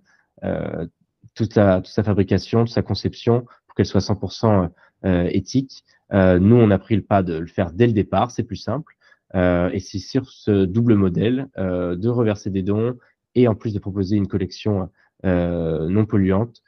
[1.35, 4.69] toute, la, toute sa fabrication, toute sa conception, pour qu'elle soit 100%
[5.31, 5.83] éthique.
[6.13, 8.98] nous, on a pris le pas de le faire dès le départ, c'est plus simple.
[9.35, 12.97] Et c'est sur ce double modèle de reverser des dons
[13.35, 14.89] et en plus de proposer une collection
[15.25, 16.63] non polluante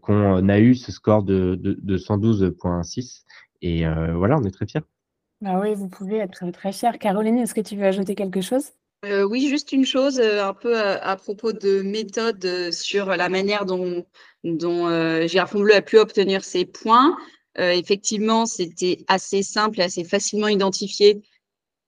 [0.00, 3.22] qu'on a eu ce score de, de, de 112.6
[3.62, 4.82] et euh, voilà, on est très fiers.
[5.40, 6.98] Bah oui, vous pouvez être très fiers.
[7.00, 8.70] Caroline, est-ce que tu veux ajouter quelque chose?
[9.04, 13.64] Euh, oui, juste une chose euh, un peu à, propos de méthode sur la manière
[13.64, 14.04] dont,
[14.44, 17.16] dont Bleu a pu obtenir ses points.
[17.56, 21.22] effectivement, c'était assez simple et assez facilement identifié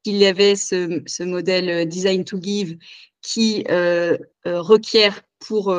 [0.05, 2.77] qu'il y avait ce, modèle Design to Give
[3.23, 3.65] qui
[4.45, 5.75] requiert pour,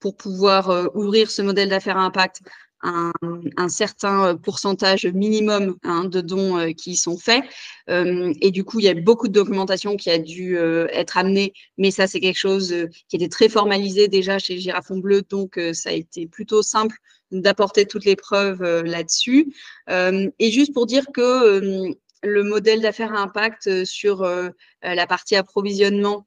[0.00, 2.42] pour pouvoir ouvrir ce modèle d'affaires à impact
[2.82, 7.44] un, certain euh, pourcentage minimum hein, de dons euh, qui sont faits.
[7.90, 11.52] Euh, et du coup, il y a beaucoup de documentation qui a dû être amenée,
[11.78, 12.74] mais ça, c'est quelque chose
[13.08, 16.96] qui était très formalisé déjà chez Girafon Bleu, donc ça a été plutôt simple
[17.30, 19.54] d'apporter toutes les preuves là-dessus.
[19.88, 21.94] et juste pour dire que
[22.26, 24.26] le modèle d'affaires à impact sur
[24.82, 26.26] la partie approvisionnement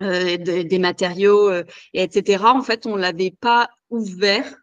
[0.00, 1.50] des, matériaux,
[1.94, 4.58] etc., en fait, on ne l'avait pas ouvert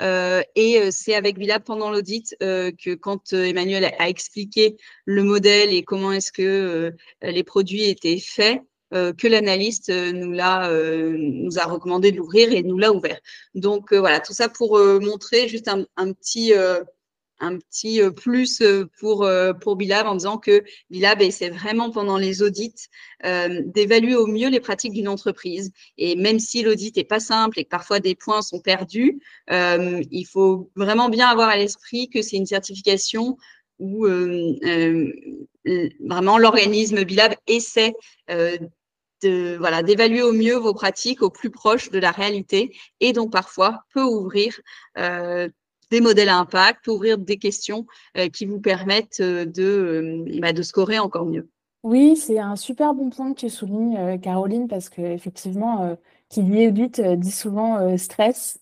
[0.00, 5.22] euh, et euh, c'est avec Villa pendant l'audit euh, que quand Emmanuel a, expliqué le
[5.22, 8.60] modèle et comment est-ce que les produits étaient faits,
[8.92, 13.18] que l'analyste nous nous a recommandé de l'ouvrir et nous l'a ouvert.
[13.54, 16.52] Donc voilà, tout ça pour montrer juste un, un petit
[17.44, 21.90] un petit euh, plus euh, pour, euh, pour Bilab en disant que Bilab essaie vraiment
[21.90, 22.74] pendant les audits
[23.22, 25.72] d'évaluer au mieux les pratiques d'une entreprise.
[25.96, 30.26] Et même si l'audit n'est pas simple et que parfois des points sont perdus, il
[30.30, 33.38] faut vraiment bien avoir à l'esprit que c'est une certification
[33.78, 34.06] où
[36.00, 37.94] vraiment l'organisme Bilab essaie
[39.22, 43.84] voilà, d'évaluer au mieux vos pratiques au plus proche de la réalité et donc parfois
[43.94, 44.60] peut ouvrir
[45.94, 47.86] des modèles à impact, ouvrir des questions
[48.18, 51.48] euh, qui vous permettent euh, de, euh, bah, de scorer encore mieux.
[51.84, 55.98] Oui, c'est un super bon point que tu soulignes, Caroline, parce qu'effectivement,
[56.30, 58.58] qui dit audit dit souvent stress.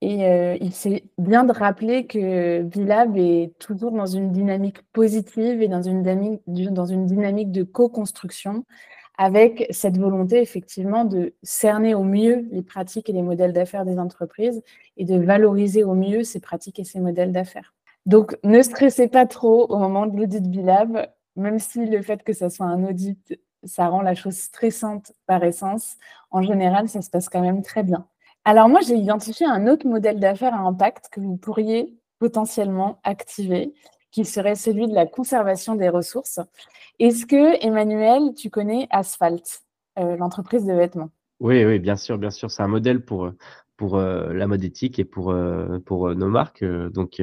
[0.00, 0.24] Et
[0.62, 5.82] il c'est bien de rappeler que Bilab est toujours dans une dynamique positive et dans
[5.82, 6.02] une
[7.06, 8.64] dynamique de co-construction
[9.16, 13.98] avec cette volonté effectivement de cerner au mieux les pratiques et les modèles d'affaires des
[13.98, 14.62] entreprises
[14.96, 17.74] et de valoriser au mieux ces pratiques et ces modèles d'affaires.
[18.06, 22.32] Donc, ne stressez pas trop au moment de l'audit Bilab, même si le fait que
[22.32, 25.96] ça soit un audit, ça rend la chose stressante par essence.
[26.30, 28.06] En général, ça se passe quand même très bien.
[28.44, 33.72] Alors moi, j'ai identifié un autre modèle d'affaires à impact que vous pourriez potentiellement activer
[34.14, 36.38] qui serait celui de la conservation des ressources.
[37.00, 39.62] Est-ce que, Emmanuel, tu connais Asphalt,
[39.98, 41.10] euh, l'entreprise de vêtements?
[41.40, 42.48] Oui, oui, bien sûr, bien sûr.
[42.48, 43.32] C'est un modèle pour,
[43.76, 46.64] pour euh, la mode éthique et pour, euh, pour nos marques.
[46.64, 47.20] donc,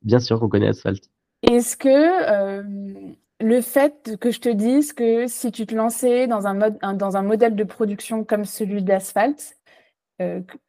[0.00, 1.10] bien sûr qu'on connaît Asphalt.
[1.42, 3.04] Est-ce que
[3.40, 7.18] le fait que je te dise que si tu te lançais dans un, mode, dans
[7.18, 9.56] un modèle de production comme celui d'Asphalt,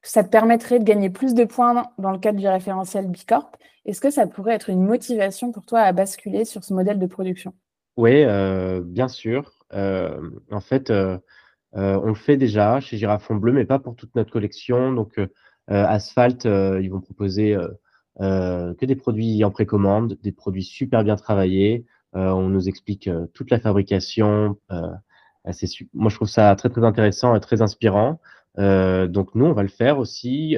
[0.02, 3.52] ça te permettrait de gagner plus de points dans le cadre du référentiel Bicorp
[3.86, 7.06] est-ce que ça pourrait être une motivation pour toi à basculer sur ce modèle de
[7.06, 7.54] production?
[7.98, 9.52] Oui, euh, bien sûr.
[9.74, 10.20] Euh,
[10.52, 11.20] en fait, euh,
[11.74, 14.92] on le fait déjà chez Girafon Bleu, mais pas pour toute notre collection.
[14.92, 15.20] Donc,
[15.68, 17.56] Asphalt, ils vont proposer
[18.20, 21.86] que des produits en précommande, des produits super bien travaillés.
[22.14, 24.58] on nous explique toute la fabrication.
[25.94, 28.20] moi, je trouve ça très, très intéressant et très inspirant.
[28.58, 30.56] Donc, nous, on va le faire aussi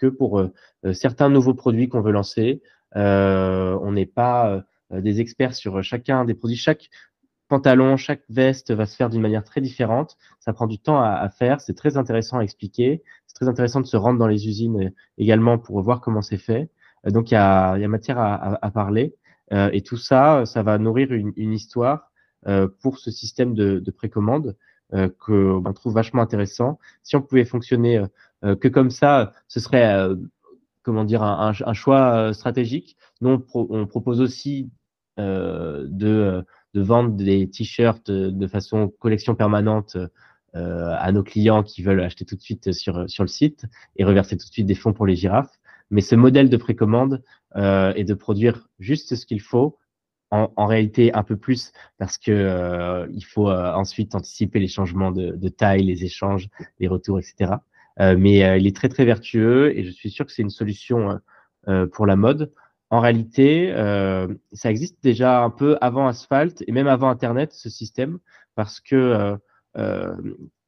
[0.00, 0.52] que pour euh,
[0.86, 2.62] euh, certains nouveaux produits qu'on veut lancer.
[2.96, 6.56] Euh, on n'est pas des experts sur chacun des produits.
[6.56, 6.90] Chaque
[7.46, 10.16] pantalon, chaque veste va se faire d'une manière très différente.
[10.40, 11.60] Ça prend du temps à, faire.
[11.60, 13.04] C'est très intéressant à expliquer.
[13.28, 16.70] C'est très intéressant de se rendre dans les usines également pour voir comment c'est fait.
[17.04, 19.14] Donc, il y a, matière à, parler.
[19.52, 22.10] et tout ça, ça va nourrir une, histoire
[22.82, 24.56] pour ce système de, de précommande
[24.94, 26.78] euh, qu'on trouve vachement intéressant.
[27.02, 28.02] Si on pouvait fonctionner
[28.44, 30.16] euh, que comme ça, ce serait euh,
[30.82, 32.96] comment dire un, choix stratégique.
[33.20, 34.70] Nous, on, propose aussi
[35.18, 39.98] de, de, vendre des t-shirts de façon collection permanente
[40.54, 44.38] à nos clients qui veulent acheter tout de suite sur, sur le site et reverser
[44.38, 45.60] tout de suite des fonds pour les girafes.
[45.90, 47.22] Mais ce modèle de précommande
[47.56, 49.76] euh, est de produire juste ce qu'il faut
[50.30, 55.10] en, réalité un peu plus parce que euh, il faut euh, ensuite anticiper les changements
[55.10, 57.54] de, de, taille, les échanges, les retours, etc.
[57.98, 61.18] Euh, mais il est très très vertueux et je suis sûr que c'est une solution
[61.92, 62.52] pour la mode.
[62.88, 63.72] En réalité,
[64.52, 68.18] ça existe déjà un peu avant Asphalt et même avant Internet, ce système,
[68.54, 69.36] parce que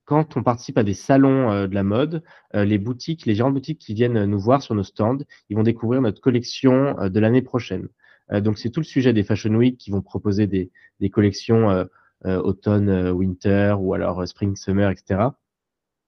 [0.04, 2.22] quand on participe à des salons de la mode,
[2.52, 5.62] les boutiques, les gérants de boutiques qui viennent nous voir sur nos stands, ils vont
[5.62, 7.88] découvrir notre collection de l'année prochaine.
[8.30, 11.86] Donc c'est tout le sujet des Fashion Week qui vont proposer des, des collections
[12.24, 15.30] automne, winter ou alors spring, summer, etc.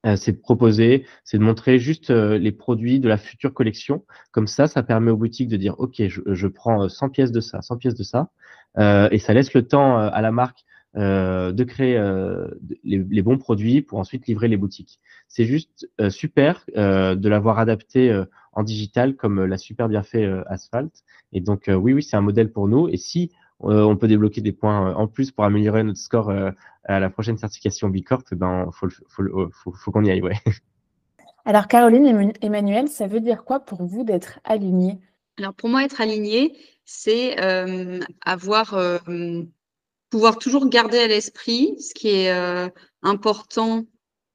[0.04, 4.04] Euh, c'est de proposer, c'est de montrer juste euh, les produits de la future collection.
[4.32, 7.40] Comme ça, ça permet aux boutiques de dire, OK, je, je prends 100 pièces de
[7.40, 8.30] ça, 100 pièces de ça,
[8.78, 10.64] euh, et ça laisse le temps à la marque
[10.96, 11.98] de créer
[12.84, 15.00] les, les, bons produits pour ensuite livrer les boutiques.
[15.26, 18.16] C'est juste super de l'avoir adapté
[18.54, 21.04] en digital comme l'a super bien fait Asphalt.
[21.32, 22.88] Et donc, oui, oui, c'est un modèle pour nous.
[22.88, 26.32] Et si on peut débloquer des points en plus pour améliorer notre score
[26.84, 30.36] à la prochaine certification Bicorp, eh ben, faut, faut, faut, faut qu'on y aille, ouais.
[31.46, 34.98] Alors, Caroline et Emmanuel, ça veut dire quoi pour vous d'être aligné?
[35.38, 38.98] Alors, pour moi, être aligné, c'est euh, avoir, euh,
[40.08, 42.68] pouvoir toujours garder à l'esprit ce qui est euh,
[43.02, 43.84] important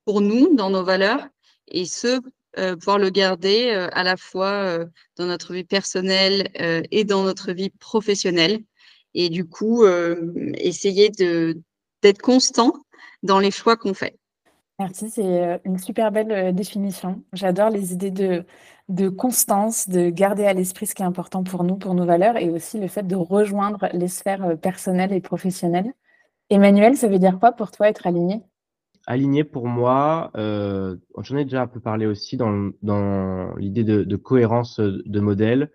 [0.05, 1.27] pour nous dans nos valeurs
[1.67, 2.19] et ce,
[2.55, 4.79] pouvoir le garder à la fois
[5.17, 6.49] dans notre vie personnelle
[6.91, 8.59] et dans notre vie professionnelle.
[9.13, 9.85] Et du coup,
[10.55, 12.73] essayer d'être constant
[13.23, 14.19] dans les choix qu'on fait.
[14.79, 17.21] Merci, c'est euh, une super belle euh, définition.
[17.33, 18.45] J'adore les idées de,
[18.87, 22.37] de constance, de garder à l'esprit ce qui est important pour nous, pour nos valeurs,
[22.37, 25.91] et aussi le fait de rejoindre les sphères euh, personnelles et professionnelles.
[26.49, 28.41] Emmanuel, ça veut dire quoi pour toi être aligné?
[29.09, 34.79] Aligné pour moi, euh, j'en ai déjà un peu parlé aussi dans, l'idée de, cohérence
[34.79, 35.71] de modèle.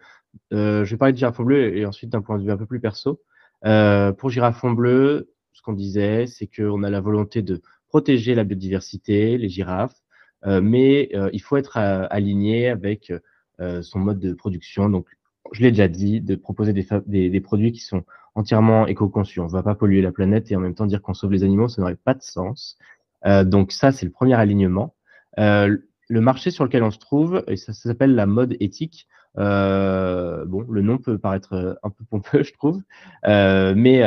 [0.52, 2.66] Euh, je vais parler de girafon bleu et ensuite d'un point de vue un peu
[2.66, 3.20] plus perso.
[3.66, 8.44] Euh, pour girafon bleu, ce qu'on disait, c'est qu'on a la volonté de protéger la
[8.44, 10.00] biodiversité, les girafes,
[10.46, 13.12] mais il faut être aligné avec
[13.58, 14.88] son mode de production.
[14.88, 15.08] Donc,
[15.50, 19.40] je l'ai déjà dit, de proposer des, produits qui sont entièrement éco-conçus.
[19.40, 21.42] On ne va pas polluer la planète et en même temps dire qu'on sauve les
[21.44, 22.78] animaux, ça n'aurait pas de sens.
[23.24, 24.94] Donc ça, c'est le premier alignement.
[25.36, 29.08] le marché sur lequel on se trouve, et ça, s'appelle la mode éthique.
[29.38, 32.80] Euh, bon, le nom peut paraître un peu pompeux, je trouve,
[33.26, 34.02] euh, mais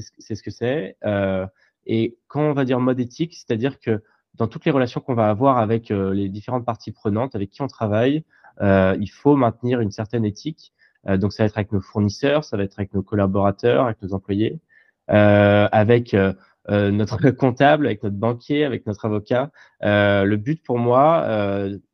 [0.00, 0.96] c'est ce que c'est.
[1.04, 1.46] Euh,
[1.86, 4.02] et quand on va dire mode éthique, c'est-à-dire que
[4.34, 7.62] dans toutes les relations qu'on va avoir avec euh, les différentes parties prenantes avec qui
[7.62, 8.24] on travaille,
[8.60, 10.72] euh, il faut maintenir une certaine éthique.
[11.06, 14.14] donc ça va être avec nos fournisseurs, ça va être avec nos collaborateurs, avec nos
[14.14, 14.58] employés,
[15.08, 16.16] avec
[16.68, 19.50] notre comptable, avec notre banquier, avec notre avocat.
[19.82, 21.26] le but pour moi,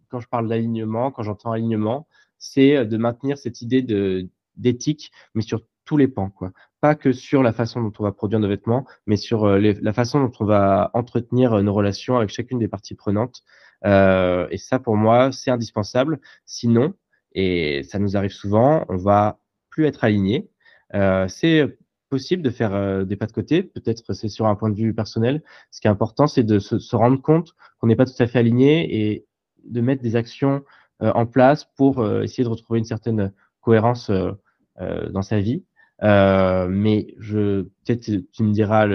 [0.08, 2.06] quand je parle d'alignement, quand j'entends alignement,
[2.38, 7.12] c'est de maintenir cette idée de d'éthique, mais sur tous les pans, quoi pas que
[7.12, 10.32] sur la façon dont on va produire nos vêtements, mais sur euh, la façon dont
[10.40, 13.42] on va entretenir euh, nos relations avec chacune des parties prenantes.
[13.84, 16.20] Euh, et ça, pour moi, c'est indispensable.
[16.46, 16.94] Sinon,
[17.32, 20.50] et ça nous arrive souvent, on va plus être aligné.
[21.28, 21.78] c'est
[22.10, 23.62] possible de faire des pas de côté.
[23.62, 25.42] Peut-être c'est sur un point de vue personnel.
[25.70, 28.38] Ce qui est important, c'est de se, rendre compte qu'on n'est pas tout à fait
[28.38, 29.26] aligné et
[29.64, 30.62] de mettre des actions
[31.00, 34.10] en place pour essayer de retrouver une certaine cohérence
[34.78, 35.64] dans sa vie.
[36.02, 38.88] Euh, mais je peut-être tu me diras,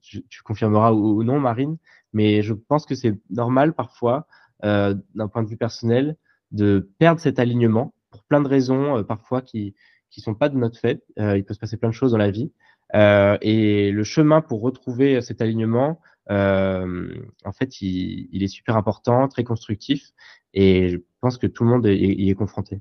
[0.00, 1.78] tu, confirmeras ou, non, Marine,
[2.12, 4.26] mais je pense que c'est normal parfois,
[4.64, 6.16] euh, d'un point de vue personnel,
[6.50, 9.74] de perdre cet alignement pour plein de raisons, euh, parfois qui
[10.10, 11.02] qui sont pas de notre fait.
[11.18, 12.52] Euh, il peut se passer plein de choses dans la vie,
[12.94, 20.12] et le chemin pour retrouver cet alignement, en fait, il, est super important, très constructif,
[20.54, 22.80] et je pense que tout le monde y est confronté.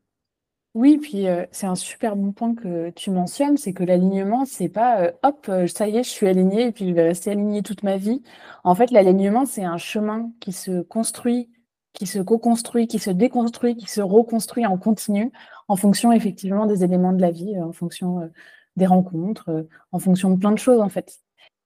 [0.74, 5.12] Oui, puis, c'est un super bon point que tu mentionnes, c'est que l'alignement, c'est pas,
[5.24, 7.98] hop, ça y est, je suis aligné et puis je vais rester aligné toute ma
[7.98, 8.22] vie.
[8.64, 11.50] En fait, l'alignement, c'est un chemin qui se construit,
[11.98, 15.32] qui se co-construit, qui se déconstruit, qui se reconstruit en continu,
[15.68, 18.30] en fonction effectivement des éléments de la vie, en fonction,
[18.76, 21.22] des rencontres, en fonction de plein de choses, en fait.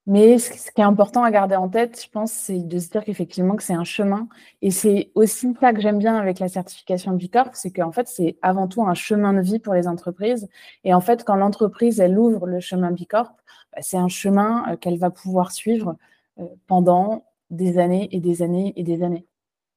[0.07, 3.03] Mais ce qui est important à garder en tête, je pense, c'est de se dire
[3.03, 4.27] qu'effectivement que c'est un chemin.
[4.61, 8.07] Et c'est aussi ça que j'aime bien avec la certification du corps, c'est qu'en fait,
[8.07, 10.47] c'est avant tout un chemin de vie pour les entreprises.
[10.83, 13.35] Et en fait, quand l'entreprise, elle ouvre le chemin Bicorp,
[13.73, 15.95] bah, c'est un chemin euh, qu'elle va pouvoir suivre
[16.39, 19.27] euh, pendant des années et des années et des années.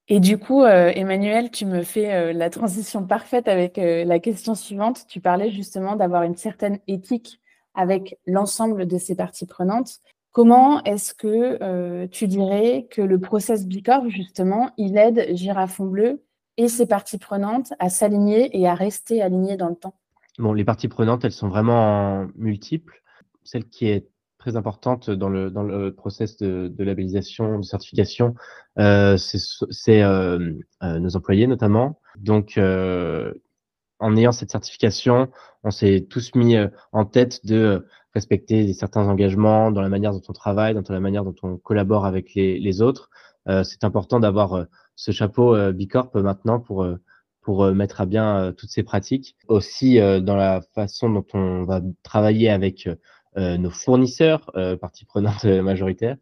[0.09, 5.07] Et du coup, euh, Emmanuel, tu me fais la transition parfaite avec la question suivante.
[5.09, 7.41] Tu parlais justement d'avoir une certaine éthique
[7.75, 10.01] avec l'ensemble de ces parties prenantes.
[10.33, 16.25] Comment est-ce que euh, tu dirais que le process Bicorp, justement, il aide Girafon Bleu
[16.57, 19.95] et ses parties prenantes à s'aligner et à rester alignées dans le temps?
[20.39, 23.01] Bon, les parties prenantes, elles sont vraiment multiples.
[23.45, 24.09] Celle qui est
[24.45, 28.35] très importante dans le, dans le process de, labellisation, de certification,
[28.79, 31.99] euh, c'est euh, euh, nos employés notamment.
[32.19, 35.31] Donc, en ayant cette certification,
[35.63, 36.57] on s'est tous mis
[36.93, 41.25] en tête de respecter certains engagements dans la manière dont on travaille, dans la manière
[41.25, 43.09] dont on collabore avec les, les autres.
[43.63, 46.87] c'est important d'avoir ce chapeau Bicorp maintenant pour
[47.41, 49.37] pour mettre à bien toutes ces pratiques.
[49.49, 52.89] Aussi dans la façon dont on va travailler avec
[53.37, 56.17] nos fournisseurs, partie prenante majoritaire.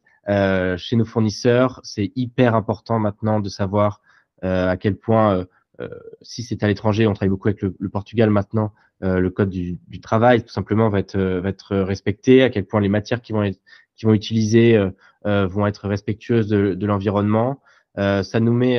[0.76, 4.00] chez nos fournisseurs, c'est hyper important maintenant de savoir
[4.42, 5.46] à quel point
[5.80, 5.88] euh,
[6.20, 9.78] si c'est à l'étranger, on travaille beaucoup avec le, Portugal maintenant, euh, le code du,
[10.00, 13.42] travail tout simplement va être, va être respecté, à quel point les matières qui vont
[13.42, 13.60] être
[13.96, 17.60] qui vont utiliser euh, vont être respectueuses de, de l'environnement.
[17.96, 18.78] ça nous met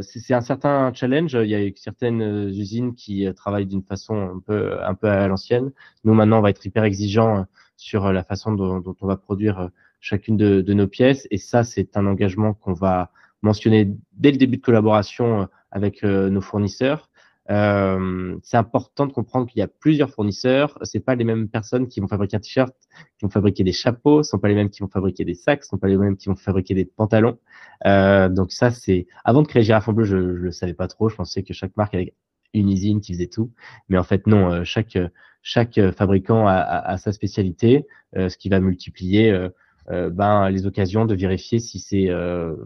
[0.00, 1.34] c'est un certain challenge.
[1.34, 5.70] Il y a certaines usines qui travaillent d'une façon un peu, un peu à l'ancienne.
[6.04, 9.70] Nous, maintenant, on va être hyper exigeant sur la façon dont, on va produire
[10.00, 11.26] chacune de, nos pièces.
[11.30, 13.10] Et ça, c'est un engagement qu'on va
[13.42, 17.07] mentionner dès le début de collaboration avec euh, nos fournisseurs.
[17.50, 20.78] Euh, c'est important de comprendre qu'il y a plusieurs fournisseurs.
[20.82, 22.74] C'est pas les mêmes personnes qui vont fabriquer un t-shirt,
[23.18, 24.22] qui vont fabriquer des chapeaux.
[24.22, 25.64] Sont pas les mêmes qui vont fabriquer des sacs.
[25.64, 27.38] Sont pas les mêmes qui vont fabriquer des pantalons.
[27.86, 30.88] Euh, donc ça, c'est avant de créer Girafe en bleu, je, je le savais pas
[30.88, 31.08] trop.
[31.08, 32.14] Je pensais que chaque marque avait
[32.54, 33.52] une usine qui faisait tout,
[33.88, 34.52] mais en fait non.
[34.52, 34.98] Euh, chaque
[35.42, 39.48] chaque fabricant a, a, a sa spécialité, ce qui va multiplier
[39.88, 42.10] ben les occasions de vérifier si ces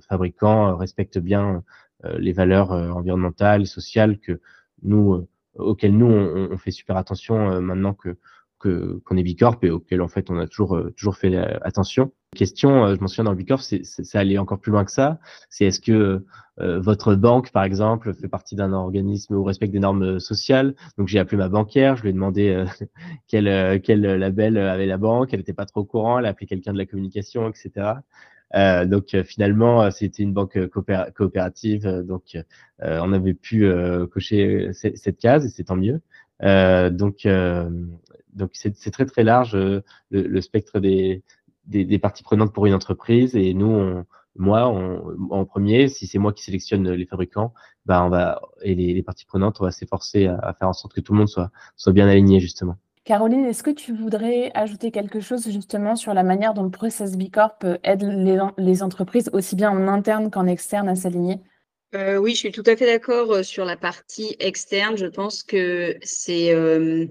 [0.09, 1.63] fabricants respectent bien
[2.05, 4.41] euh, les valeurs euh, environnementales, sociales que
[4.83, 8.17] nous, euh, auxquelles nous on, fait super attention maintenant que
[8.59, 12.13] qu'on est Bicorp et auquel en fait on a toujours toujours fait attention.
[12.37, 13.83] Question, je m'en souviens dans Bicorp, c'est
[14.15, 15.19] allait encore plus loin que ça.
[15.51, 16.25] C'est est-ce que
[16.59, 20.77] votre banque par exemple fait partie d'un organisme où respecte des normes sociales?
[20.97, 22.65] Donc j'ai appelé ma banquière, je lui ai demandé
[23.27, 26.47] quel quel label avait la banque, elle n'était pas trop au courant, elle a appelé
[26.47, 27.95] quelqu'un de la communication, etc.
[28.55, 32.37] Euh, donc euh, finalement, euh, c'était une banque coopérative, donc
[32.81, 33.69] on avait pu
[34.11, 36.01] cocher cette case et c'est tant mieux.
[36.91, 37.27] donc
[38.35, 39.57] donc c'est très très large
[40.11, 41.23] le, spectre des,
[41.67, 44.03] des, parties prenantes pour une entreprise et nous
[44.37, 47.53] moi en premier si c'est moi qui sélectionne les fabricants
[47.87, 50.73] bah on va et les, les parties prenantes on va s'efforcer à, à, faire en
[50.73, 54.53] sorte que tout le monde soit soit bien aligné justement Caroline, est-ce que tu voudrais
[54.55, 58.03] ajouter quelque chose justement sur la manière dont le process Bicorp aide
[58.59, 61.41] les, entreprises aussi bien en interne qu'en externe à s'aligner?
[61.95, 64.97] Euh, oui, je suis tout à fait d'accord euh, sur la partie externe.
[64.97, 67.07] Je pense que c'est euh,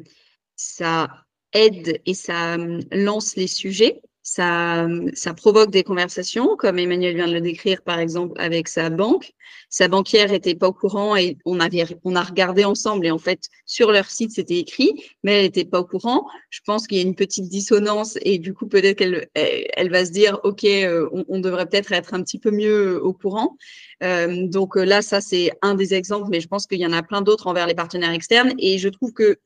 [0.56, 1.10] ça
[1.54, 2.58] aide et ça
[2.92, 8.00] lance les sujets ça, ça provoque des conversations, comme Emmanuel vient de le décrire, par
[8.00, 9.34] exemple, avec sa banque.
[9.70, 13.92] Sa banquière était pas au courant et on, a regardé ensemble et en fait, sur
[13.92, 14.92] leur site, c'était écrit,
[15.24, 16.28] mais elle n'était pas au courant.
[16.50, 20.06] Je pense qu'il y a une petite dissonance et du coup, peut-être qu'elle elle va
[20.06, 23.58] se dire, OK, euh, on, devrait peut-être être un petit peu mieux au courant.
[24.04, 27.02] Euh, donc là, ça, c'est un des exemples, mais je pense qu'il y en a
[27.02, 28.54] plein d'autres envers les partenaires externes.
[28.60, 29.40] Et je trouve que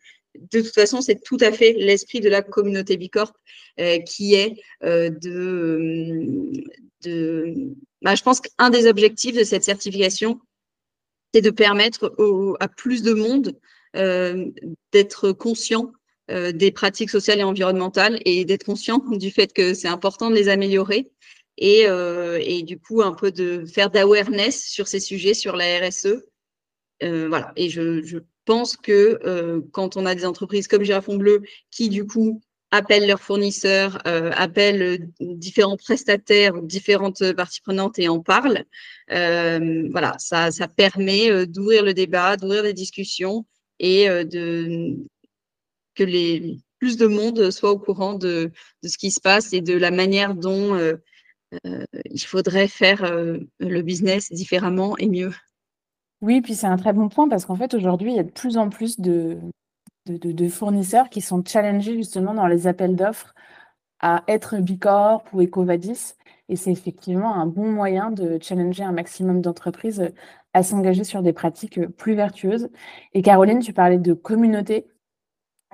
[0.51, 3.33] de toute façon, c'est tout à fait l'esprit de la communauté Bicorp
[3.79, 6.63] euh, qui est euh, de,
[7.03, 10.39] de bah, je pense qu'un des objectifs de cette certification,
[11.33, 12.15] c'est de permettre
[12.59, 13.59] à plus de monde
[13.95, 14.45] euh,
[14.91, 15.91] d'être conscient
[16.27, 20.49] des pratiques sociales et environnementales et d'être conscient du fait que c'est important de les
[20.49, 21.11] améliorer
[21.57, 26.25] et, du coup un peu de faire d'awareness sur ces sujets, sur la RSE.
[27.01, 31.89] voilà, et je pense que euh, quand on a des entreprises comme Girafon Bleu qui,
[31.89, 32.41] du coup,
[32.71, 38.65] appellent leurs fournisseurs, euh, appellent euh, différents prestataires, différentes parties prenantes et en parlent,
[39.09, 43.45] voilà, ça, ça permet d'ouvrir le débat, d'ouvrir des discussions
[43.79, 44.95] et de
[45.95, 48.51] que les plus de monde soit au courant de,
[48.83, 50.77] de, ce qui se passe et de la manière dont
[51.63, 53.03] il faudrait faire
[53.59, 55.31] le business différemment et mieux.
[56.21, 58.31] Oui, puis c'est un très bon point parce qu'en fait, aujourd'hui, il y a de
[58.31, 59.39] plus en plus de,
[60.49, 63.33] fournisseurs qui sont challengés justement dans les appels d'offres
[63.99, 66.15] à être Bicorp ou Ecovadis.
[66.49, 70.11] Et c'est effectivement un bon moyen de challenger un maximum d'entreprises
[70.53, 72.69] à s'engager sur des pratiques plus vertueuses.
[73.13, 74.87] Et Caroline, tu parlais de communauté.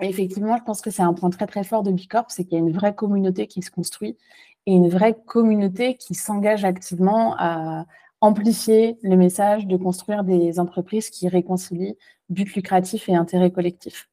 [0.02, 2.56] effectivement, je pense que c'est un point très très fort de Bicorp, c'est qu'il y
[2.58, 4.18] a une vraie communauté qui se construit
[4.66, 7.86] et une vraie communauté qui s'engage activement à,
[8.22, 11.98] amplifier le message de construire des entreprises qui réconcilient
[12.30, 14.08] but lucratif et intérêt collectif.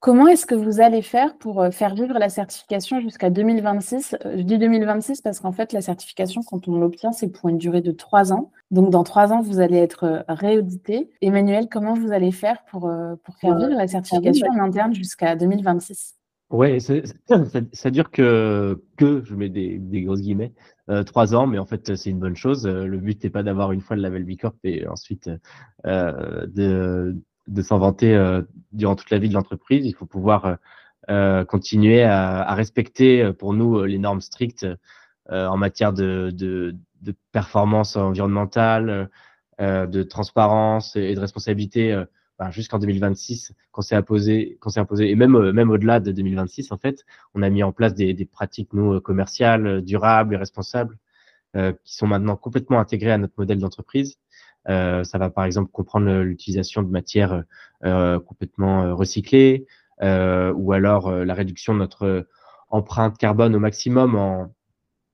[0.00, 4.36] Comment est-ce que vous allez faire pour euh, faire vivre la certification jusqu'à 2026 euh,
[4.38, 7.80] Je dis 2026 parce qu'en fait, la certification, quand on l'obtient, c'est pour une durée
[7.80, 8.52] de trois ans.
[8.70, 11.10] Donc, dans trois ans, vous allez être euh, réaudité.
[11.20, 12.88] Emmanuel, comment vous allez faire pour,
[13.24, 16.17] pour faire vivre la certification en interne jusqu'à 2026
[16.50, 16.94] Ouais, ça,
[17.74, 20.54] ça, dure que, que, je mets des, des grosses guillemets,
[20.88, 22.66] euh, trois ans, mais en fait, c'est une bonne chose.
[22.66, 25.30] Euh, le but n'est pas d'avoir une fois le label Bicorp et ensuite
[25.84, 27.14] euh, de,
[27.48, 28.40] de s'en vanter euh,
[28.72, 29.84] durant toute la vie de l'entreprise.
[29.84, 30.56] Il faut pouvoir
[31.48, 34.66] continuer à, à, respecter pour nous les normes strictes
[35.30, 39.08] en matière de, de, de performance environnementale,
[39.58, 42.04] de transparence et de responsabilité
[42.38, 46.76] ben, jusqu'en 2026 qu'on s'est imposé, imposé, et même euh, même au-delà de 2026 en
[46.78, 50.36] fait, on a mis en place des, des pratiques nous euh, commerciales euh, durables et
[50.36, 50.98] responsables
[51.56, 54.18] euh, qui sont maintenant complètement intégrées à notre modèle d'entreprise.
[54.68, 57.42] Euh, ça va par exemple comprendre l'utilisation de matières
[57.84, 59.66] euh, complètement recyclées
[60.00, 62.28] ou alors la réduction de notre
[62.68, 64.54] empreinte carbone au maximum en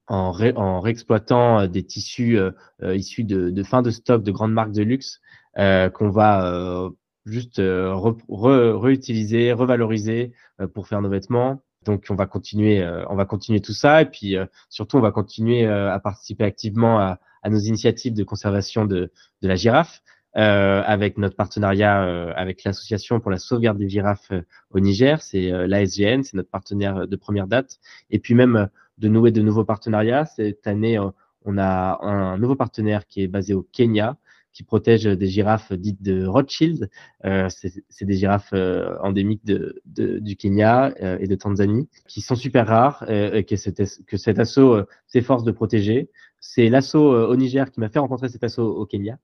[0.09, 2.39] en, ré, en réexploitant des tissus
[2.83, 5.22] issus de, de fin de stock de grandes marques de luxe
[5.57, 6.91] qu'on va
[7.25, 7.95] juste euh,
[8.31, 11.62] réutiliser, revaloriser euh, pour faire nos vêtements.
[11.85, 14.37] Donc on va continuer, euh, on va continuer tout ça et puis
[14.70, 19.12] surtout on va continuer à participer activement à, à, nos initiatives de conservation de,
[19.43, 20.03] de la girafe.
[20.37, 24.33] Euh, avec notre partenariat euh, avec l'association pour la sauvegarde des girafes
[24.70, 27.79] au Niger, c'est l'ASGN, c'est notre partenaire de première date.
[28.11, 28.68] Et puis même
[28.99, 30.25] de nouer de nouveaux partenariats.
[30.25, 30.99] Cette année,
[31.45, 34.16] on a un nouveau partenaire qui est basé au Kenya,
[34.55, 36.89] qui protège des girafes dites de Rothschild.
[37.25, 42.37] Euh, c'est des girafes euh, endémiques de, du Kenya euh, et de Tanzanie, qui sont
[42.37, 46.09] super rares et que, cet assaut s'efforce de protéger.
[46.41, 49.19] C'est l'assaut au Niger qui m'a fait rencontrer cet assaut au Kenya.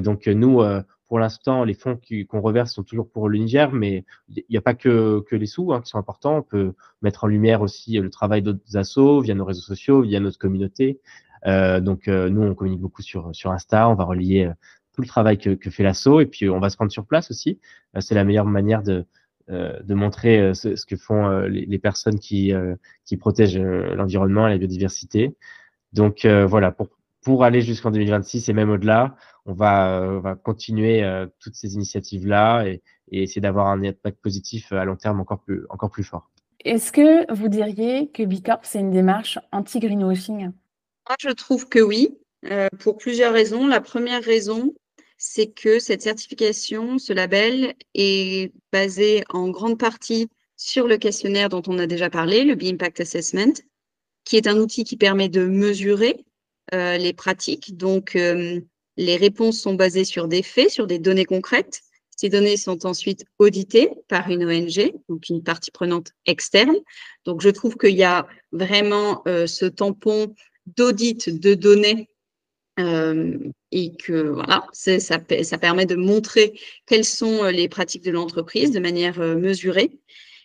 [0.00, 0.62] donc nous,
[1.08, 1.98] pour l'instant, les fonds
[2.28, 5.72] qu'on reverse sont toujours pour le Niger, mais il n'y a pas que, les sous
[5.72, 6.38] hein, qui sont importants.
[6.38, 10.18] On peut mettre en lumière aussi le travail d'autres assos via nos réseaux sociaux, via
[10.20, 11.00] notre communauté.
[11.46, 14.52] Euh, donc euh, nous, on communique beaucoup sur, sur Insta, on va relier euh,
[14.92, 17.30] tout le travail que, que fait l'assaut et puis on va se prendre sur place
[17.30, 17.60] aussi.
[18.00, 19.04] c'est la meilleure manière de,
[19.48, 22.54] de montrer ce, que font les, personnes qui,
[23.04, 25.36] qui protègent l'environnement et la biodiversité.
[25.92, 26.88] Donc voilà, pour,
[27.22, 31.04] pour aller jusqu'en 2026 et même au-delà, on va, on va continuer
[31.40, 32.82] toutes ces initiatives-là et,
[33.12, 36.30] et essayer d'avoir un impact positif à long terme encore plus, encore plus fort.
[36.64, 40.52] Est-ce que vous diriez que Bicorp, c'est une démarche anti-greenwashing?
[41.20, 42.18] Je trouve que oui,
[42.50, 43.66] euh, pour plusieurs raisons.
[43.66, 44.74] La première raison,
[45.18, 51.62] c'est que cette certification, ce label, est basé en grande partie sur le questionnaire dont
[51.66, 53.52] on a déjà parlé, le B-Impact Assessment,
[54.24, 56.24] qui est un outil qui permet de mesurer
[56.74, 57.76] euh, les pratiques.
[57.76, 58.60] Donc, euh,
[58.96, 61.82] les réponses sont basées sur des faits, sur des données concrètes.
[62.16, 66.76] Ces données sont ensuite auditées par une ONG, donc une partie prenante externe.
[67.26, 70.34] Donc, je trouve qu'il y a vraiment ce tampon
[70.66, 72.08] d'audit de données
[72.78, 73.38] euh,
[73.72, 75.18] et que voilà, ça,
[75.58, 79.98] permet de montrer quelles sont euh, les pratiques de l'entreprise de manière euh, mesurée.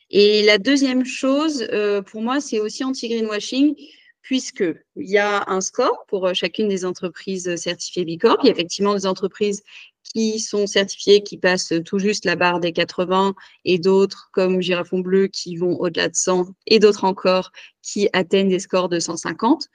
[0.10, 1.66] Et la deuxième chose,
[2.08, 3.76] pour moi, c'est aussi anti-greenwashing,
[4.22, 8.40] puisqu'il y a un score pour chacune des entreprises certifiées Bicorp.
[8.44, 9.64] Il y a effectivement des entreprises
[10.04, 13.34] qui sont certifiés, qui passent tout juste la barre des 80
[13.66, 18.50] et d'autres comme Girafon Bleu qui vont au-delà de 100 et d'autres encore qui atteignent
[18.50, 19.68] des scores de 150.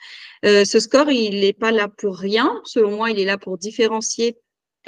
[0.45, 2.61] Euh, ce score, il n'est pas là pour rien.
[2.65, 4.37] Selon moi, il est là pour différencier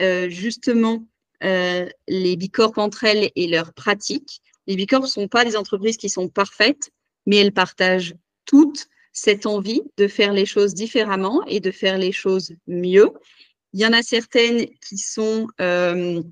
[0.01, 1.07] euh, justement
[1.45, 4.41] euh, les bicorps entre elles et leurs pratiques.
[4.66, 6.91] Les bicorps ne sont pas des entreprises qui sont parfaites,
[7.26, 8.14] mais elles partagent
[8.45, 13.11] toutes cette envie de faire les choses différemment et de faire les choses mieux.
[13.73, 16.23] Il y en a certaines qui sont euh,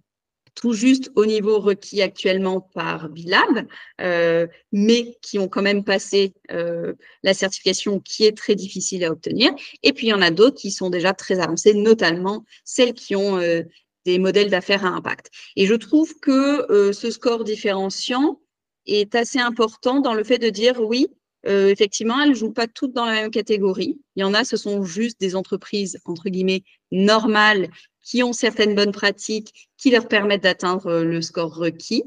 [0.57, 3.69] tout juste au niveau requis actuellement par Bilab,
[4.01, 9.13] euh, mais qui ont quand même passé euh, la certification qui est très difficile à
[9.13, 9.55] obtenir.
[9.83, 13.15] Et puis, il y en a d'autres qui sont déjà très avancées, notamment celles qui
[13.15, 13.63] ont euh,
[14.07, 15.31] des modèles d'affaires à impact.
[15.57, 18.41] Et je trouve que euh, ce score différenciant
[18.87, 21.09] est assez important dans le fait de dire oui,
[21.47, 23.99] euh, effectivement, elles ne jouent pas toutes dans la même catégorie.
[24.17, 27.69] Il y en a, ce sont juste des entreprises, entre guillemets, normales,
[28.03, 32.05] qui ont certaines bonnes pratiques qui leur permettent d'atteindre euh, le score requis.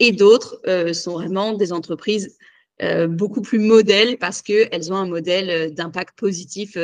[0.00, 2.36] Et d'autres euh, sont vraiment des entreprises
[3.08, 6.78] beaucoup plus modèles parce qu'elles ont un modèle d'impact positif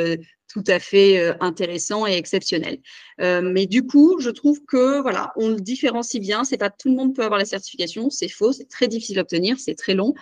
[0.49, 2.79] tout à fait intéressant et exceptionnel.
[3.17, 6.43] mais du coup, je trouve que voilà, on le différencie bien.
[6.43, 9.21] C'est pas tout le monde peut avoir la certification, c'est faux, c'est très difficile à
[9.21, 10.13] obtenir, c'est très long.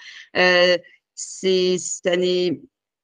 [1.15, 2.61] C'est, ça n'est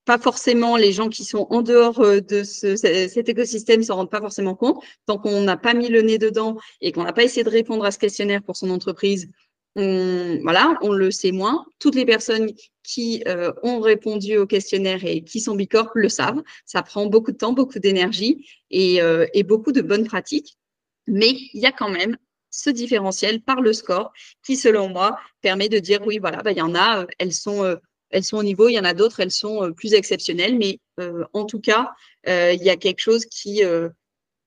[0.09, 4.09] pas forcément les gens qui sont en dehors euh, de ce, cet écosystème s'en rendent
[4.09, 4.83] pas forcément compte.
[5.05, 7.85] Tant qu'on n'a pas mis le nez dedans et qu'on n'a pas essayé de répondre
[7.85, 9.29] à ce questionnaire pour son entreprise,
[9.75, 11.63] on, voilà, on le sait moins.
[11.77, 12.51] Toutes les personnes
[12.81, 16.41] qui euh, ont répondu au questionnaire et qui sont bicorp le savent.
[16.65, 20.57] Ça prend beaucoup de temps, beaucoup d'énergie et, euh, et beaucoup de bonnes pratiques.
[21.05, 22.17] Mais il y a quand même
[22.49, 24.11] ce différentiel par le score
[24.43, 27.77] qui, selon moi, permet de dire oui, voilà, bah, il y en a, elles sont
[28.09, 30.79] elles sont au niveau, il y en a d'autres, elles sont euh, plus exceptionnelles, mais
[30.99, 31.91] euh, en tout cas,
[32.27, 33.61] euh, il y a quelque chose qui,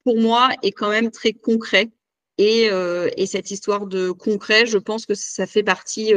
[0.05, 1.91] pour moi, est quand même très concret
[2.39, 2.69] Et,
[3.17, 6.13] et, cette histoire de concret, je pense que ça fait partie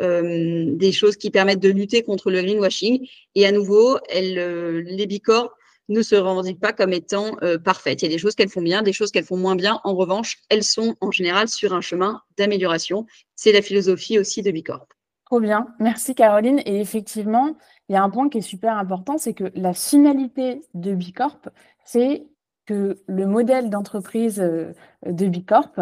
[0.00, 3.06] des choses qui permettent de lutter contre le greenwashing.
[3.34, 5.52] Et à nouveau, les Bicorps
[5.88, 8.02] ne se revendiquent pas comme étant parfaites.
[8.02, 9.80] Il y a des choses qu'elles font bien, des choses qu'elles font moins bien.
[9.84, 13.06] En revanche, elles sont en général sur un chemin d'amélioration.
[13.36, 14.93] C'est la philosophie aussi de Bicorp.
[15.40, 16.60] Bien, merci Caroline.
[16.66, 17.56] Et effectivement,
[17.88, 21.48] il y a un point qui est super important, c'est que la finalité de Bicorp,
[21.84, 22.26] c'est
[22.66, 24.72] que le modèle d'entreprise euh,
[25.04, 25.72] de Bicorp,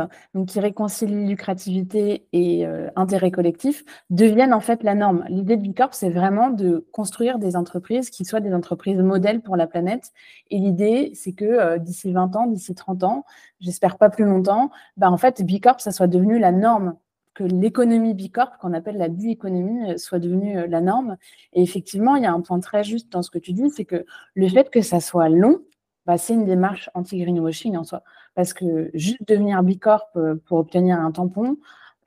[0.49, 5.25] qui réconcilie lucrativité et euh, intérêt collectif, devienne en fait la norme.
[5.29, 9.57] L'idée de Bicorp, c'est vraiment de construire des entreprises qui soient des entreprises modèles pour
[9.57, 10.11] la planète.
[10.51, 13.25] Et l'idée, c'est que euh, d'ici 20 ans, d'ici 30 ans,
[13.61, 16.97] j'espère pas plus longtemps, bah, en fait, Bicorp, ça soit devenu la norme
[17.35, 21.17] que l'économie bicorp, qu'on appelle la bioéconomie, soit devenue la norme.
[21.53, 23.85] Et effectivement, il y a un point très juste dans ce que tu dis, c'est
[23.85, 24.05] que
[24.35, 25.61] le fait que ça soit long,
[26.07, 28.03] bah, c'est une démarche anti-greenwashing en soi.
[28.35, 31.59] Parce que juste devenir Bicorp euh, pour obtenir un tampon,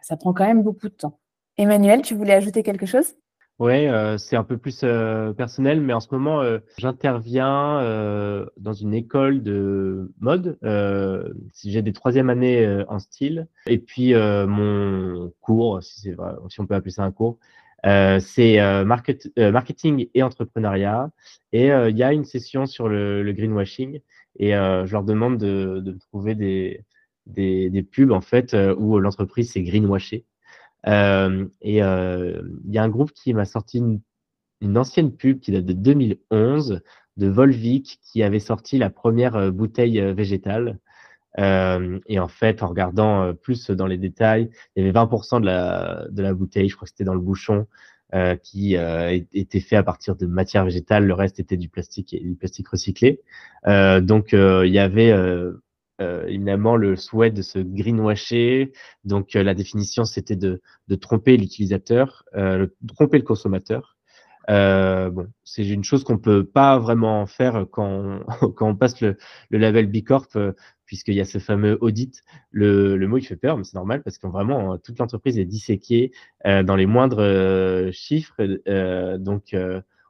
[0.01, 1.19] ça prend quand même beaucoup de temps.
[1.57, 3.15] Emmanuel, tu voulais ajouter quelque chose?
[3.57, 6.43] Oui, euh, c'est un peu plus euh, personnel, mais en ce moment,
[6.77, 7.79] j'interviens
[8.57, 10.57] dans une école de mode.
[11.53, 16.11] si j'ai des troisième années en style, et puis mon cours, si,
[16.49, 17.39] si on peut appeler ça un cours,
[17.85, 18.83] euh, c'est euh,
[19.37, 21.11] euh, marketing et entrepreneuriat.
[21.51, 24.01] Et il y a une session sur le, greenwashing.
[24.37, 26.81] Et je leur demande de, de trouver des,
[27.25, 30.25] des, des, pubs en fait où l'entreprise s'est greenwashée.
[30.85, 30.91] Et
[31.61, 34.01] il y a un groupe qui m'a sorti une,
[34.61, 36.81] une, ancienne pub qui date de 2011
[37.17, 40.79] de Volvic qui avait sorti la première bouteille végétale.
[41.39, 45.41] Euh, et en fait, en regardant euh, plus dans les détails, il y avait 20%
[45.41, 47.67] de la, de la bouteille, je crois que c'était dans le bouchon,
[48.13, 51.05] euh, qui euh, était fait à partir de matière végétale.
[51.05, 53.21] Le reste était du plastique et du plastique recyclé.
[53.67, 55.13] Euh, donc, il y avait
[55.99, 58.73] évidemment le souhait de se greenwasher.
[59.03, 62.23] Donc, la définition, c'était de, de tromper l'utilisateur,
[62.87, 63.95] tromper le consommateur.
[64.49, 69.01] Euh, bon, c'est une chose qu'on peut pas vraiment faire quand on, quand on passe
[69.01, 69.17] le,
[69.49, 70.51] le label B Corp, euh,
[70.85, 72.21] puisqu'il y a ce fameux audit.
[72.51, 75.39] Le, le mot il fait peur, mais c'est normal parce que vraiment euh, toute l'entreprise
[75.39, 76.11] est disséquée
[76.45, 78.35] euh, dans les moindres euh, chiffres,
[79.17, 79.55] donc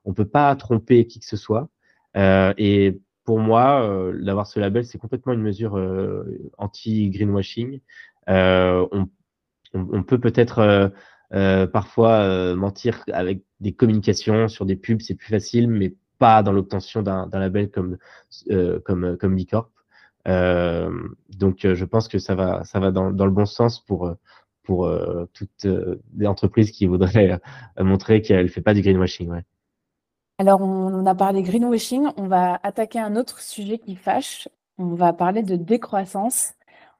[0.05, 1.69] on peut pas tromper qui que ce soit.
[2.15, 5.77] et pour moi, d'avoir ce label, c'est complètement une mesure
[6.57, 7.81] anti greenwashing.
[8.27, 9.07] On, on,
[9.73, 10.91] on, peut peut-être
[11.33, 16.43] euh, parfois, euh, mentir avec des communications sur des pubs, c'est plus facile, mais pas
[16.43, 17.97] dans l'obtention d'un label comme,
[18.51, 19.69] euh, comme, comme Bicorp.
[20.25, 24.15] donc, je pense que ça va, ça va dans, dans le bon sens pour,
[24.63, 24.89] pour
[25.33, 25.67] toutes
[26.17, 27.39] les entreprises qui voudraient
[27.79, 29.29] montrer qu'elle ne fait pas du greenwashing.
[29.29, 29.43] Ouais.
[30.37, 34.49] Alors, on a parlé greenwashing, on va attaquer un autre sujet qui fâche.
[34.77, 36.53] On va parler de décroissance.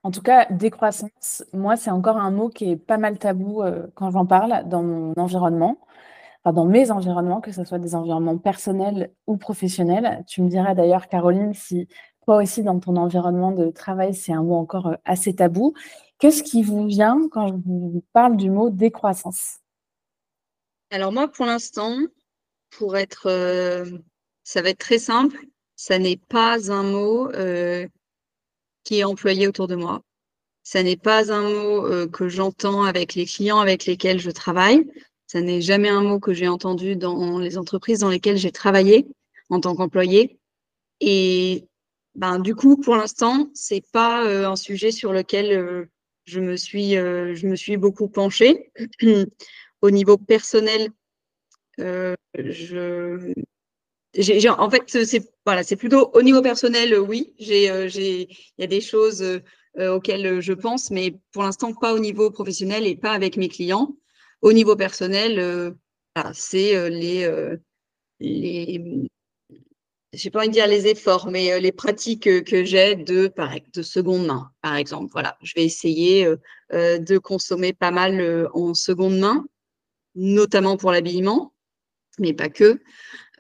[0.04, 3.88] En tout cas, décroissance, moi, c'est encore un mot qui est pas mal tabou euh,
[3.96, 5.78] quand j'en parle dans mon environnement,
[6.46, 10.24] dans mes environnements, que ce soit des environnements personnels ou professionnels.
[10.28, 11.88] Tu me diras d'ailleurs, Caroline, si
[12.26, 15.74] toi aussi, dans ton environnement de travail, c'est un mot encore euh, assez tabou.
[16.20, 19.58] Qu'est-ce qui vous vient quand je vous parle du mot décroissance?
[20.92, 21.98] Alors moi, pour l'instant,
[22.78, 23.86] pour être, euh,
[24.43, 25.38] ça va être très simple,
[25.76, 27.30] ça n'est pas un mot
[28.86, 30.01] qui est employé autour de moi.
[30.63, 34.89] Ça n'est pas un mot euh, que j'entends avec les clients avec lesquels je travaille.
[35.28, 39.05] Ça n'est jamais un mot que j'ai entendu dans les entreprises dans lesquelles j'ai travaillé
[39.49, 40.39] en tant qu'employé.
[41.01, 41.67] Et
[42.15, 45.86] ben, du coup, pour l'instant, c'est pas euh, un sujet sur lequel euh,
[46.26, 48.71] je, me suis, je me suis beaucoup penchée.
[49.82, 50.89] Au niveau personnel,
[51.78, 53.34] je,
[54.49, 57.34] en fait, c'est voilà, c'est plutôt au niveau personnel, euh, oui.
[57.38, 61.93] J'ai, euh, il y a des choses euh, auxquelles je pense, mais pour l'instant pas
[61.93, 63.95] au niveau professionnel et pas avec mes clients.
[64.41, 65.73] Au niveau personnel,
[66.34, 67.57] c'est les,
[68.19, 69.09] les,
[70.13, 73.32] j'ai pas envie de dire les efforts, mais les pratiques que j'ai de,
[73.73, 75.11] de seconde main, par exemple.
[75.11, 76.28] Voilà, je vais essayer
[76.71, 79.45] de consommer pas mal en seconde main,
[80.13, 81.55] notamment pour l'habillement,
[82.20, 82.82] mais pas que.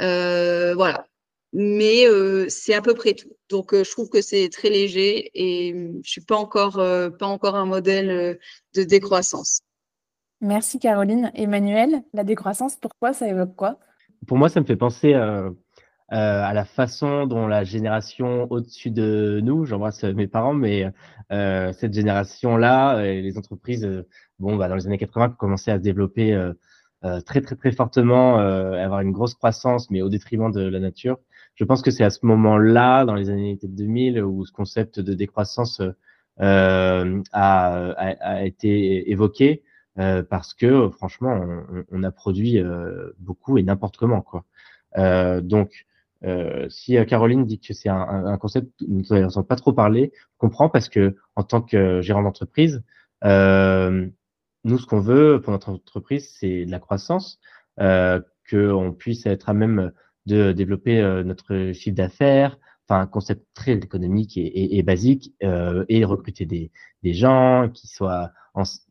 [0.01, 1.05] Euh, voilà.
[1.53, 3.29] Mais euh, c'est à peu près tout.
[3.49, 5.73] Donc, euh, je trouve que c'est très léger et
[6.03, 8.37] je suis pas encore, pas encore un modèle
[8.75, 9.61] de décroissance.
[10.41, 11.31] Merci Caroline.
[11.33, 13.79] Emmanuel, la décroissance, pourquoi ça évoque quoi?
[14.27, 19.65] Pour moi, ça me fait penser à la façon dont la génération au-dessus de nous,
[19.65, 20.91] j'embrasse mes parents, mais
[21.29, 23.87] cette génération-là, les entreprises,
[24.39, 26.53] bon, bah, dans les années 80, ont commencé à se développer euh,
[27.25, 31.19] très très très fortement, euh, avoir une grosse croissance, mais au détriment de la nature.
[31.55, 35.13] Je pense que c'est à ce moment-là, dans les années 2000, où ce concept de
[35.13, 35.81] décroissance
[36.37, 37.05] a,
[38.43, 39.63] été évoqué
[39.95, 42.61] parce que franchement, on, a produit
[43.19, 44.21] beaucoup et n'importe comment.
[44.21, 44.43] Quoi.
[45.41, 45.85] donc,
[46.67, 50.67] si Caroline dit que c'est un, concept dont on n'entend pas trop parler, je comprends
[50.67, 52.83] parce que en tant que gérant d'entreprise,
[54.65, 57.39] nous, ce qu'on veut pour notre entreprise, c'est de la croissance,
[57.79, 59.91] euh, qu'on puisse être à même
[60.25, 62.57] de développer euh, notre chiffre d'affaires,
[62.87, 66.71] enfin un concept très économique et, et, basique, euh, et recruter des,
[67.03, 68.31] des, gens qui soient,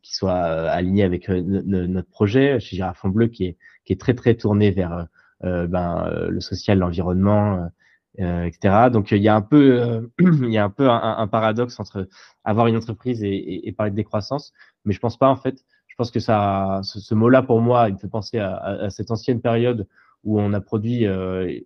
[0.01, 2.59] qui soient euh, alignés avec euh, notre projet.
[2.59, 5.07] Chez Girafon Bleu, qui est, qui est très très tourné vers
[5.41, 7.69] ben, le social, l'environnement,
[8.17, 8.89] etc.
[8.91, 12.07] Donc il y a un peu, il y a un peu un, paradoxe entre
[12.43, 14.53] avoir une entreprise et, parler de décroissance,
[14.85, 17.93] mais je pense pas en fait je pense que ça, ce, mot-là, pour moi, il
[17.93, 19.87] me fait penser à, cette ancienne période
[20.25, 21.57] où on a produit euh,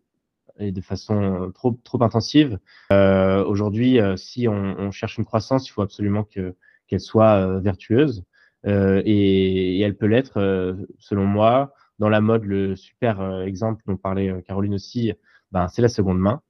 [0.60, 2.60] et de façon trop, trop intensive.
[2.92, 6.56] Euh, Aujourd'hui, euh, si on, cherche une croissance, il faut absolument que
[6.88, 8.24] qu'elle soit euh, vertueuse.
[8.66, 12.44] Euh, et, elle peut l'être, selon moi, dans la mode.
[12.44, 15.14] Le super exemple dont parlait Caroline aussi,
[15.52, 16.42] ben, c'est la seconde main.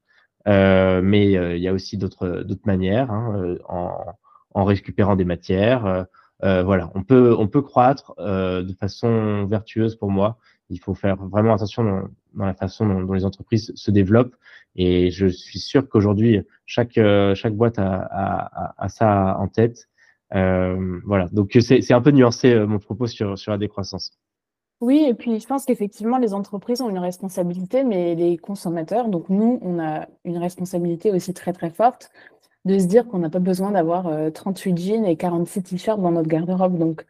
[0.45, 3.93] mais il y a aussi d'autres manières, hein, en,
[4.53, 6.05] en récupérant des matières,
[6.43, 10.37] euh, voilà, on peut, on peut croître euh, de façon vertueuse pour moi.
[10.69, 11.83] Il faut faire vraiment attention
[12.33, 14.35] dans, la façon dont, les entreprises se développent.
[14.75, 19.89] Et je suis sûr qu'aujourd'hui, chaque, euh, chaque boîte a, a, a, ça en tête.
[20.35, 24.11] Euh, voilà, donc c'est un peu nuancé mon propos sur, sur la décroissance.
[24.81, 29.27] Oui, et puis je pense qu'effectivement, les entreprises ont une responsabilité, mais les consommateurs, donc
[29.29, 32.11] nous, on a une responsabilité aussi très très forte
[32.65, 36.11] de se dire qu'on n'a pas besoin d'avoir 38 euh, jeans et 46 t-shirts dans
[36.11, 36.77] notre garde-robe.
[36.77, 37.05] Donc,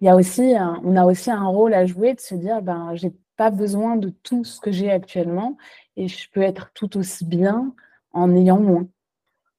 [0.00, 0.54] il y a aussi
[0.84, 4.08] on a aussi un rôle à jouer de se dire, ben, j'ai pas besoin de
[4.08, 5.56] tout ce que j'ai actuellement
[5.96, 7.72] et je peux être tout aussi bien
[8.12, 8.86] en ayant moins.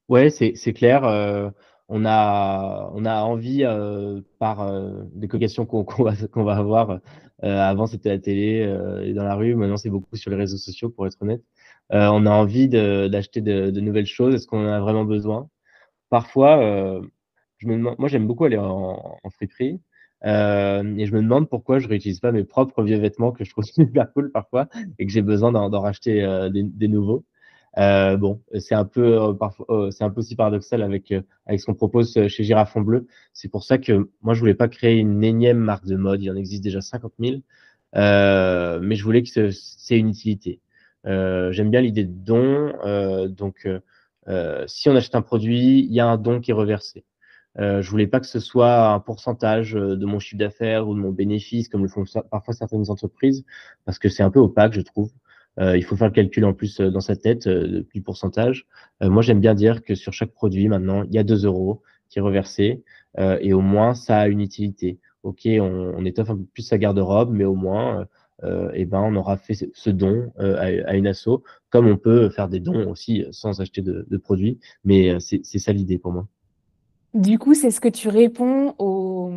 [0.10, 1.06] Ouais, c'est clair.
[1.06, 1.50] Euh,
[1.88, 4.70] on a, on a envie, euh, par
[5.14, 7.00] des qu'on va, va avoir,
[7.42, 8.68] avant c'était la télé
[9.04, 11.44] et dans la rue, maintenant c'est beaucoup sur les réseaux sociaux pour être honnête.
[11.94, 14.36] Euh, on a envie d'acheter de, nouvelles choses.
[14.36, 15.50] Est-ce qu'on en a vraiment besoin?
[16.10, 17.02] Parfois, euh,
[17.58, 19.82] je me moi j'aime beaucoup aller en, en friperie.
[20.26, 23.52] Euh, et je me demande pourquoi je réutilise pas mes propres vieux vêtements que je
[23.52, 24.68] trouve super cool parfois
[24.98, 27.26] et que j'ai besoin d'en racheter euh, des, nouveaux.
[27.78, 31.14] Euh, bon, c'est un peu euh, parfois, c'est un peu aussi paradoxal avec
[31.46, 33.08] avec ce qu'on propose chez Girafon Bleu.
[33.34, 36.22] C'est pour ça que moi je voulais pas créer une énième marque de mode.
[36.24, 37.42] Il en existe déjà 50 000,
[37.94, 40.62] mais je voulais que c'est une utilité.
[41.08, 42.74] Euh, j'aime bien l'idée de don.
[42.86, 43.68] Euh, donc,
[44.28, 47.06] euh, si on achète un produit, il y a un don qui est reversé.
[47.60, 51.00] Euh, je voulais pas que ce soit un pourcentage de mon chiffre d'affaires ou de
[51.00, 53.46] mon bénéfice, comme le font parfois certaines entreprises,
[53.86, 55.12] parce que c'est un peu opaque, je trouve.
[55.60, 58.68] Euh, il faut faire le calcul en plus dans sa tête du pourcentage.
[59.02, 62.20] moi, j'aime bien dire que sur chaque produit, maintenant, il y a 2 euros qui
[62.20, 62.84] est reversé,
[63.18, 65.00] et au moins, ça a une utilité.
[65.24, 68.08] Ok, on, étoffe un peu plus sa garde-robe, mais au moins,
[68.44, 72.30] euh, eh ben, on aura fait ce don euh, à, une asso, comme on peut
[72.30, 74.60] faire des dons aussi sans acheter de, produits.
[74.84, 76.28] Mais euh, c'est ça l'idée pour moi.
[77.14, 79.32] Du coup, c'est ce que tu réponds aux,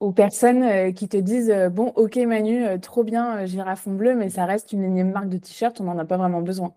[0.00, 4.72] aux personnes qui te disent Bon, ok, Manu, trop bien, girafon bleu, mais ça reste
[4.72, 6.74] une énième marque de t-shirt, on n'en a pas vraiment besoin.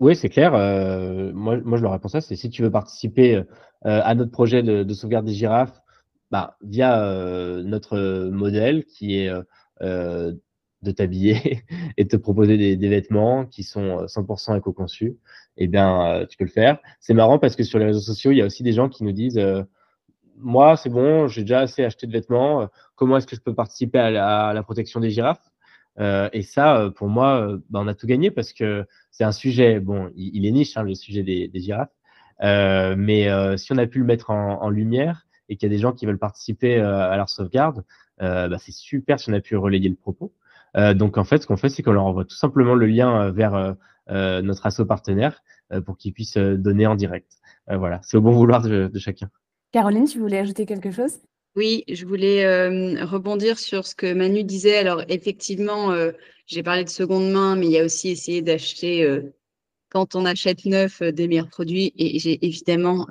[0.00, 0.52] Oui, c'est clair.
[0.52, 3.42] moi, moi, je leur réponds ça c'est si tu veux participer
[3.82, 5.80] à notre projet de, de sauvegarde des girafes,
[6.30, 6.96] bah, via
[7.64, 9.30] notre modèle qui est
[10.82, 11.62] de t'habiller
[11.96, 15.16] et de te proposer des, vêtements qui sont 100% euh, éco-conçus,
[15.56, 16.78] eh bien, euh, tu peux le faire.
[17.00, 19.04] C'est marrant parce que sur les réseaux sociaux, il y a aussi des gens qui
[19.04, 19.62] nous disent euh,
[20.40, 22.68] Moi, c'est bon, j'ai déjà assez acheté de vêtements.
[22.96, 25.50] Comment est-ce que je peux participer à la, protection des girafes?
[26.32, 30.10] Et ça, pour moi, bah, on a tout gagné parce que c'est un sujet, bon,
[30.14, 31.92] il, est niche, hein, le sujet des, girafes.
[32.40, 33.28] mais
[33.58, 36.06] si on a pu le mettre en, lumière et qu'il y a des gens qui
[36.06, 37.84] veulent participer à leur sauvegarde,
[38.18, 40.32] bah, c'est super si on a pu relayer le propos.
[40.76, 43.22] Euh, donc en fait, ce qu'on fait, c'est qu'on leur envoie tout simplement le lien
[43.22, 43.54] euh, vers
[44.10, 45.42] euh, notre asso partenaire
[45.86, 47.30] pour qu'ils puissent donner en direct.
[47.68, 49.30] voilà, c'est au bon vouloir de, chacun.
[49.72, 51.18] Caroline, tu voulais ajouter quelque chose?
[51.56, 52.44] Oui, je voulais
[53.02, 54.76] rebondir sur ce que Manu disait.
[54.76, 55.92] Alors effectivement,
[56.46, 59.20] j'ai parlé de seconde main, mais il y a aussi essayé d'acheter,
[59.88, 61.92] quand on achète neuf, des meilleurs produits.
[61.98, 63.08] Et j'ai évidemment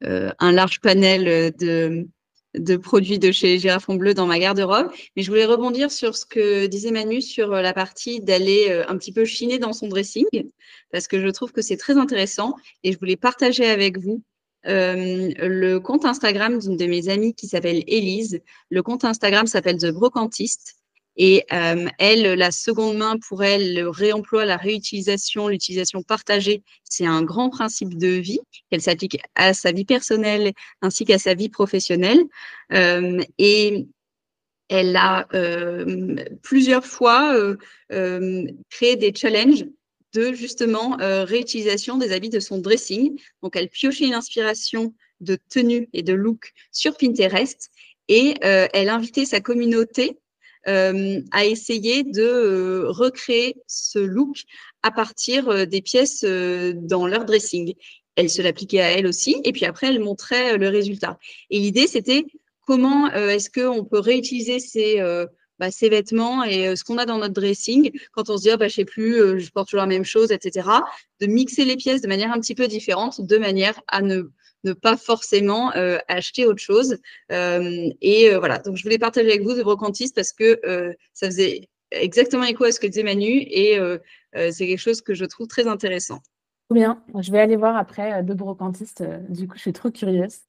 [0.00, 2.06] un large panel de,
[2.54, 4.90] de produits de chez Girafon Bleu dans ma garde-robe.
[5.16, 8.84] Mais je voulais rebondir sur ce que disait Manu sur euh, la partie d'aller euh,
[8.88, 10.26] un petit peu chiner dans son dressing,
[10.90, 14.22] parce que je trouve que c'est très intéressant et je voulais partager avec vous
[14.66, 18.40] euh, le compte Instagram d'une de mes amies qui s'appelle Élise.
[18.70, 20.76] Le compte Instagram s'appelle The Brocantiste
[21.16, 27.22] Et elle, la seconde main, pour elle, le réemploi, la réutilisation, l'utilisation partagée, c'est un
[27.22, 28.40] grand principe de vie
[28.70, 30.52] qu'elle s'applique à sa vie personnelle
[30.82, 32.24] ainsi qu'à sa vie professionnelle.
[32.70, 33.86] et
[34.68, 35.26] elle a
[36.42, 37.34] plusieurs fois
[38.70, 39.64] créé des challenges
[40.14, 43.18] de justement réutilisation des habits de son dressing.
[43.42, 47.70] Donc, elle piochait une inspiration de tenue et de look sur Pinterest
[48.08, 50.18] et elle invitait sa communauté
[50.64, 54.44] à essayer de recréer ce look
[54.82, 57.74] à partir des pièces dans leur dressing.
[58.16, 61.18] Elle se l'appliquait à elle aussi et puis après elle montrait le résultat.
[61.50, 62.24] Et l'idée c'était
[62.66, 65.02] comment est-ce qu'on peut réutiliser ces
[65.58, 68.56] bah, ces vêtements et ce qu'on a dans notre dressing, quand on se dit, oh,
[68.56, 70.68] bah, je sais plus, je porte toujours la même chose, etc.,
[71.20, 74.30] de mixer les pièces de manière un petit peu différente, de manière à ne,
[74.64, 75.70] ne pas forcément
[76.08, 76.98] acheter autre chose.
[77.30, 80.60] et voilà, donc je voulais partager avec vous de brocantiste parce que
[81.12, 83.78] ça faisait exactement écho à ce que disait Manu et
[84.34, 86.20] c'est quelque chose que je trouve très intéressant.
[86.70, 89.02] Bien, je vais aller voir après de brocantiste.
[89.30, 90.40] Du coup, je suis trop curieuse.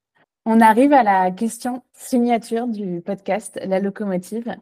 [0.45, 4.55] On arrive à la question signature du podcast La locomotive.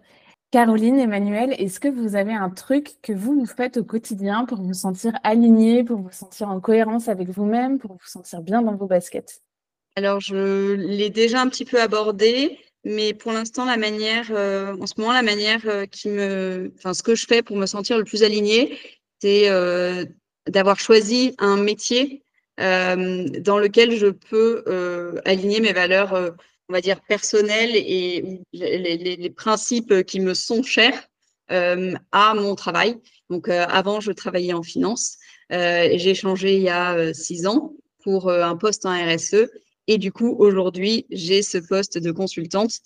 [0.49, 4.61] Caroline, Emmanuel, est-ce que vous avez un truc que vous, vous faites au quotidien pour
[4.61, 8.75] vous sentir aligné, pour vous sentir en cohérence avec vous-même, pour vous sentir bien dans
[8.75, 9.41] vos baskets?
[9.97, 14.87] Alors, je l'ai déjà un petit peu abordé, mais pour l'instant, la manière, euh, en
[14.87, 17.97] ce moment, la manière euh, qui me, enfin, ce que je fais pour me sentir
[17.97, 18.77] le plus aligné,
[19.19, 20.05] c'est euh,
[20.47, 22.23] d'avoir choisi un métier
[22.57, 24.63] dans lequel je peux
[25.25, 26.33] aligner mes valeurs
[26.69, 31.07] on va dire, personnels et les, principes qui me sont chers
[31.49, 32.97] euh, à mon travail.
[33.29, 35.17] Donc, euh, avant, je travaillais en finance.
[35.53, 39.49] Euh, j'ai changé il y a six ans pour un poste en RSE.
[39.87, 42.79] Et du coup, aujourd'hui, j'ai ce poste de consultante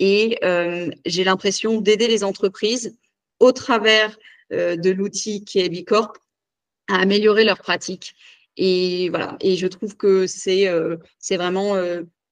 [0.00, 0.38] et
[1.06, 2.96] j'ai l'impression d'aider les entreprises
[3.40, 4.16] au travers
[4.50, 6.12] de l'outil qui est Bicorp
[6.88, 8.14] à améliorer leurs pratiques.
[8.56, 9.36] Et voilà.
[9.40, 10.68] Et je trouve que c'est
[11.18, 11.74] c'est vraiment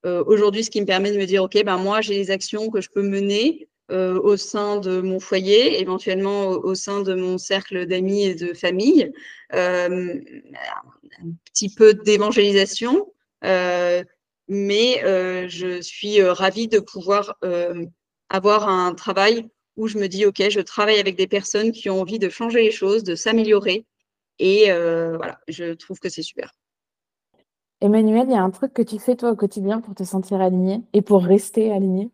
[0.07, 2.71] euh, aujourd'hui, ce qui me permet de me dire, OK, ben moi, j'ai les actions
[2.71, 7.39] que je peux mener euh, au sein de mon foyer, éventuellement au, sein de mon
[7.39, 9.13] cercle d'amis et de famille,
[9.55, 10.15] euh,
[11.21, 13.13] un petit peu d'évangélisation,
[14.49, 15.01] mais
[15.49, 17.39] je suis ravie de pouvoir
[18.29, 22.01] avoir un travail où je me dis, OK, je travaille avec des personnes qui ont
[22.01, 23.87] envie de changer les choses, de s'améliorer.
[24.39, 26.53] Et voilà, je trouve que c'est super.
[27.83, 30.41] Emmanuel, il y a un truc que tu fais toi au quotidien pour te sentir
[30.41, 32.11] aligné et pour rester aligné?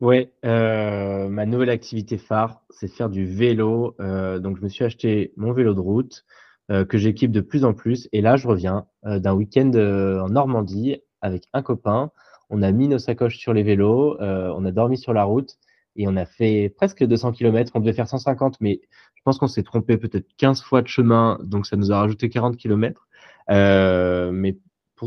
[0.00, 3.94] Ouais, euh, ma nouvelle activité phare, c'est faire du vélo.
[4.00, 6.24] Euh, donc, je me suis acheté mon vélo de route
[6.70, 8.08] euh, que j'équipe de plus en plus.
[8.12, 12.10] Et là, je reviens d'un week-end en Normandie avec un copain.
[12.48, 15.58] On a mis nos sacoches sur les vélos, on a dormi sur la route
[15.96, 17.72] et on a fait presque 200 km.
[17.74, 18.80] On devait faire 150, mais
[19.14, 22.30] je pense qu'on s'est trompé peut-être 15 fois de chemin, donc ça nous a rajouté
[22.30, 23.06] 40 km.
[23.48, 24.56] mais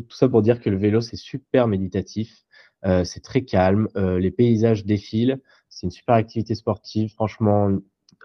[0.01, 2.43] tout ça pour dire que le vélo, c'est super méditatif.
[2.85, 3.87] Euh, c'est très calme.
[3.95, 5.39] Euh, les paysages défilent.
[5.69, 7.69] C'est une super activité sportive, franchement,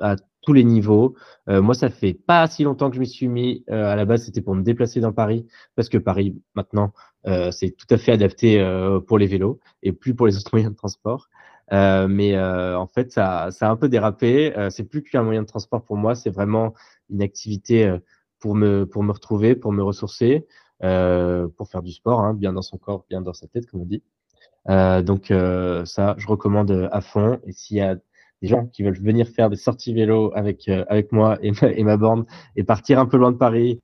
[0.01, 1.14] à tous les niveaux.
[1.49, 3.64] Euh, moi, ça fait pas si longtemps que je m'y suis mis.
[3.69, 6.93] à la base, c'était pour me déplacer dans Paris, parce que Paris, maintenant,
[7.51, 8.59] c'est tout à fait adapté
[9.07, 11.29] pour les vélos et plus pour les autres moyens de transport.
[11.71, 14.55] mais en fait, ça, ça a un peu dérapé.
[14.71, 16.14] c'est plus qu'un moyen de transport pour moi.
[16.14, 16.75] C'est vraiment
[17.11, 17.99] une activité
[18.39, 20.47] pour me, pour me retrouver, pour me ressourcer.
[20.85, 23.83] Euh, pour faire du sport, hein, bien dans son corps, bien dans sa tête, comme
[23.83, 24.03] on dit.
[24.68, 27.41] Euh, donc euh, ça, je recommande à fond.
[27.47, 27.97] Et s'il y a
[28.43, 31.85] des gens qui veulent venir faire des sorties vélo avec avec moi et ma, et
[31.85, 32.24] ma borne
[32.57, 33.81] et partir un peu loin de Paris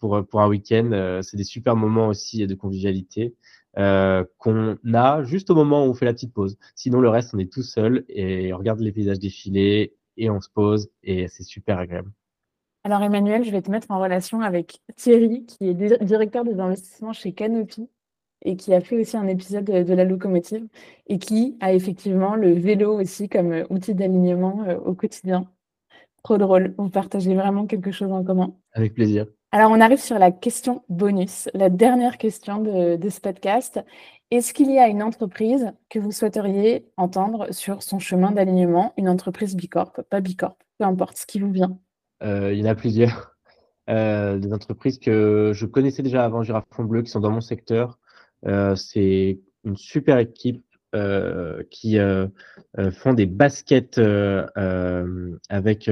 [0.00, 3.34] pour pour un week-end, c'est des super moments aussi de convivialité.
[3.78, 6.56] Euh, qu'on a juste au moment où on fait la petite pause.
[6.74, 10.40] Sinon, le reste, on est tout seul et on regarde les paysages défiler et on
[10.40, 12.10] se pose et c'est super agréable.
[12.86, 17.12] Alors Emmanuel, je vais te mettre en relation avec Thierry, qui est directeur des investissements
[17.12, 17.90] chez Canopy
[18.42, 20.68] et qui a fait aussi un épisode de, la locomotive
[21.08, 25.50] et qui a effectivement le vélo aussi comme euh, outil d'alignement euh, au quotidien.
[26.22, 28.54] Trop drôle, vous partagez vraiment quelque chose en commun.
[28.72, 29.26] Avec plaisir.
[29.50, 33.80] Alors on arrive sur la question bonus, la dernière question de, de ce podcast.
[34.30, 39.08] Est-ce qu'il y a une entreprise que vous souhaiteriez entendre sur son chemin d'alignement, une
[39.08, 41.80] entreprise Bicorp, pas Bicorp, peu importe ce qui vous vient
[42.22, 43.32] il y en a plusieurs.
[43.88, 48.00] Euh, des entreprises que je connaissais déjà avant Girafon Bleu, qui sont dans mon secteur.
[48.44, 50.64] Euh, c'est une super équipe
[51.70, 51.98] qui
[52.92, 54.00] font des baskets
[55.48, 55.90] avec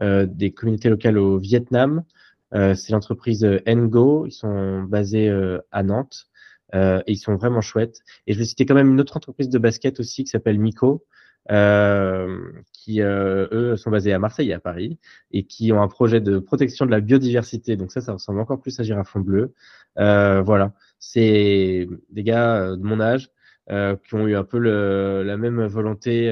[0.00, 2.04] des communautés locales au Vietnam.
[2.52, 4.26] c'est l'entreprise Ngo.
[4.26, 5.28] Ils sont basés
[5.72, 6.28] à Nantes
[6.72, 7.98] et ils sont vraiment chouettes.
[8.28, 11.04] Et je vais citer quand même une autre entreprise de basket aussi qui s'appelle Miko,
[11.48, 14.98] qui, eux, sont basés à Marseille et à Paris,
[15.30, 17.76] et qui ont un projet de protection de la biodiversité.
[17.76, 19.52] Donc ça, ça ressemble encore plus à Girafon Bleu.
[19.96, 23.30] voilà, c'est des gars de mon âge
[23.68, 26.30] qui ont eu un peu le, la même volonté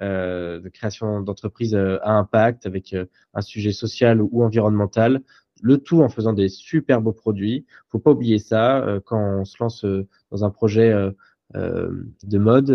[0.00, 2.96] de création d'entreprises à impact avec
[3.34, 5.22] un sujet social ou environnemental
[5.62, 7.66] le tout en faisant des super beaux produits.
[7.88, 11.10] Faut pas oublier ça euh, quand on se lance euh, dans un projet euh,
[11.54, 12.70] de mode,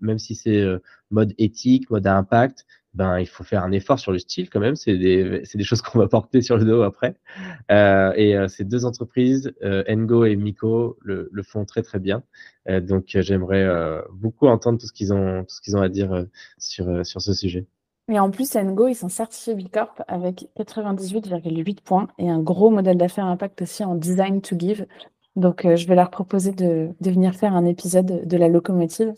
[0.00, 0.64] même si c'est
[1.10, 4.60] mode éthique, mode à impact, ben il faut faire un effort sur le style quand
[4.60, 4.76] même.
[4.76, 7.16] C'est des, des choses qu'on va porter sur le dos après.
[7.70, 9.52] et ces deux entreprises,
[9.88, 12.22] Engo et Miko, le, le, font très très bien.
[12.68, 13.66] donc j'aimerais
[14.12, 16.26] beaucoup entendre tout ce qu'ils ont, tout ont à dire
[16.58, 17.66] sur sur ce sujet.
[18.12, 22.98] Et en plus, Engo, ils sont certifiés Bicorp avec 98,8 points et un gros modèle
[22.98, 24.86] d'affaires impact aussi en design to give.
[25.36, 29.14] Donc, euh, je vais leur proposer de, de, venir faire un épisode de la locomotive.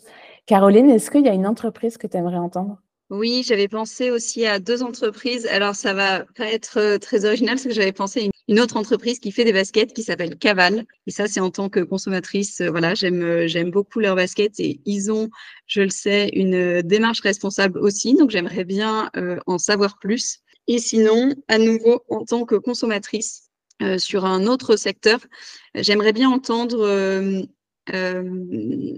[0.47, 2.81] Caroline, est-ce qu'il y a une entreprise que tu aimerais entendre?
[3.09, 5.45] Oui, j'avais pensé aussi à deux entreprises.
[5.45, 8.77] Alors, ça va pas être euh, très original, parce que j'avais pensé à une autre
[8.77, 10.85] entreprise qui fait des baskets qui s'appelle Caval.
[11.05, 14.81] Et ça, c'est en tant que consommatrice, euh, voilà, j'aime j'aime beaucoup leurs baskets et
[14.85, 15.29] ils ont,
[15.67, 18.15] je le sais, une démarche responsable aussi.
[18.15, 19.11] Donc, j'aimerais bien
[19.45, 20.39] en savoir plus.
[20.67, 23.46] Et sinon, à nouveau, en tant que consommatrice
[23.97, 25.19] sur un autre secteur,
[25.75, 27.43] j'aimerais bien entendre euh,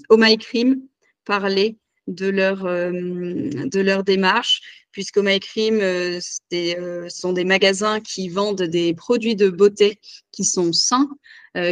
[0.10, 0.82] Oh My Cream
[1.26, 1.78] parler
[2.10, 4.62] de leur, euh, de leur démarche,
[4.92, 6.20] puisque My Cream, euh,
[6.54, 10.00] euh, sont des magasins qui vendent des produits de beauté
[10.32, 11.10] qui sont sains,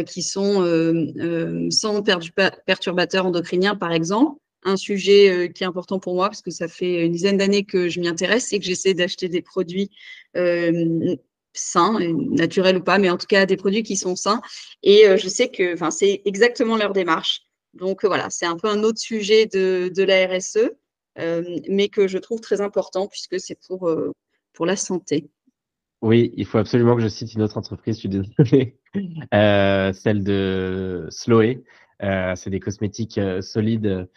[0.06, 0.62] qui sont
[1.70, 2.02] sans
[2.66, 4.40] perturbateurs endocriniens, par exemple.
[4.64, 7.88] Un sujet qui est important pour moi, parce que ça fait une dizaine d'années que
[7.88, 9.90] je m'y intéresse et que j'essaie d'acheter des produits
[11.52, 11.98] sains,
[12.30, 14.40] naturels ou pas, mais en tout cas des produits qui sont sains.
[14.82, 17.42] Et je sais que c'est exactement leur démarche.
[17.74, 20.70] Donc voilà, c'est un peu un autre sujet de, de la RSE,
[21.18, 24.12] euh, mais que je trouve très important puisque c'est pour, euh,
[24.52, 25.30] pour la santé.
[26.00, 28.78] Oui, il faut absolument que je cite une autre entreprise, je suis désolé,
[29.34, 31.64] euh, celle de Sloé.
[32.00, 34.08] c'est des cosmétiques solides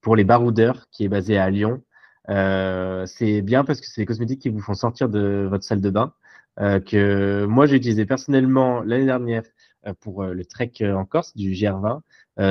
[0.00, 1.82] pour les baroudeurs qui est basé à Lyon.
[2.28, 5.90] C'est bien parce que c'est des cosmétiques qui vous font sortir de votre salle de
[5.90, 6.12] bain.
[6.56, 9.44] que moi j'ai utilisé personnellement l'année dernière
[9.86, 12.00] euh, pour euh, le trek euh, en Corse du GR20.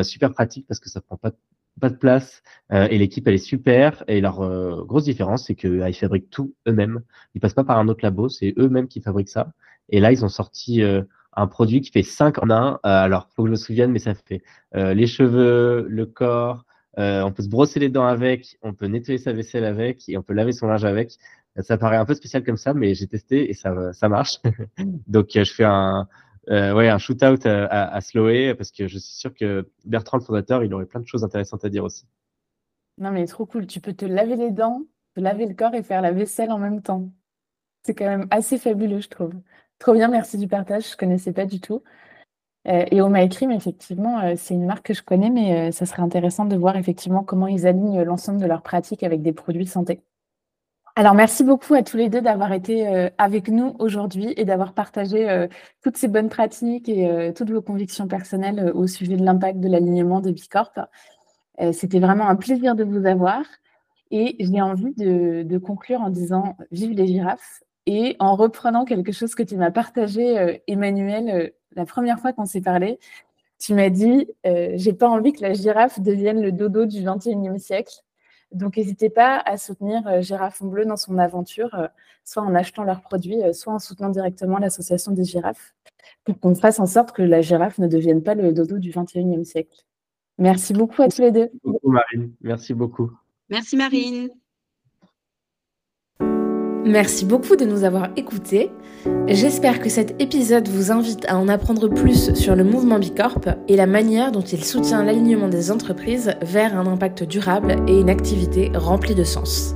[0.03, 1.31] super pratique parce que ça prend pas
[1.79, 4.39] pas de place et l'équipe elle est super et leur
[4.87, 7.01] grosse différence c'est qu'ils ah, fabriquent tout eux-mêmes
[7.35, 9.53] ils passent pas par un autre labo c'est eux-mêmes qui fabriquent ça
[9.89, 13.49] et là ils ont sorti un produit qui fait 5 en 1 alors faut que
[13.49, 14.41] je me souvienne mais ça fait
[14.73, 16.65] les cheveux le corps
[16.97, 20.23] on peut se brosser les dents avec on peut nettoyer sa vaisselle avec et on
[20.23, 21.17] peut laver son linge avec
[21.59, 24.39] ça paraît un peu spécial comme ça mais j'ai testé et ça ça marche
[25.07, 26.07] donc je fais un
[26.49, 30.23] euh, ouais, un shootout à, à, Sloé, parce que je suis sûr que Bertrand, le
[30.23, 32.05] fondateur, il aurait plein de choses intéressantes à dire aussi.
[32.97, 33.67] Non, mais trop cool.
[33.67, 34.83] Tu peux te laver les dents,
[35.13, 37.09] te laver le corps et faire la vaisselle en même temps.
[37.83, 39.33] C'est quand même assez fabuleux, je trouve.
[39.77, 40.91] Trop bien, merci du partage.
[40.91, 41.83] Je connaissais pas du tout.
[42.67, 45.71] Euh, et au My Cream, effectivement, euh, c'est une marque que je connais, mais euh,
[45.71, 49.33] ça serait intéressant de voir effectivement comment ils alignent l'ensemble de leurs pratiques avec des
[49.33, 50.01] produits de santé.
[50.99, 54.73] Alors, merci beaucoup à tous les deux d'avoir été euh, avec nous aujourd'hui et d'avoir
[54.73, 55.47] partagé euh,
[55.83, 59.69] toutes ces bonnes pratiques et euh, toutes vos convictions personnelles au sujet de l'impact de
[59.69, 60.71] l'alignement de Bicorp.
[61.71, 63.43] C'était vraiment un plaisir de vous avoir
[64.09, 69.35] et j'ai envie de, conclure en disant vive les girafes et en reprenant quelque chose
[69.35, 72.99] que tu m'as partagé, Emmanuel, la première fois qu'on s'est parlé.
[73.59, 78.03] Tu m'as dit, j'ai pas envie que la girafe devienne le dodo du 21e siècle.
[78.51, 81.87] Donc, n'hésitez pas à soutenir euh, Girafon Bleu dans son aventure, euh,
[82.23, 85.75] soit en achetant leurs produits, euh, soit en soutenant directement l'association des girafes,
[86.23, 89.43] pour qu'on fasse en sorte que la girafe ne devienne pas le dodo du 21e
[89.43, 89.83] siècle.
[90.37, 91.49] Merci beaucoup à tous les deux.
[91.51, 92.33] Merci beaucoup, Marine.
[92.41, 93.11] Merci beaucoup.
[93.49, 94.29] Merci, Marine.
[96.87, 98.71] Merci beaucoup de nous avoir écoutés.
[99.27, 103.75] J'espère que cet épisode vous invite à en apprendre plus sur le mouvement Bicorp et
[103.75, 108.71] la manière dont il soutient l'alignement des entreprises vers un impact durable et une activité
[108.73, 109.75] remplie de sens.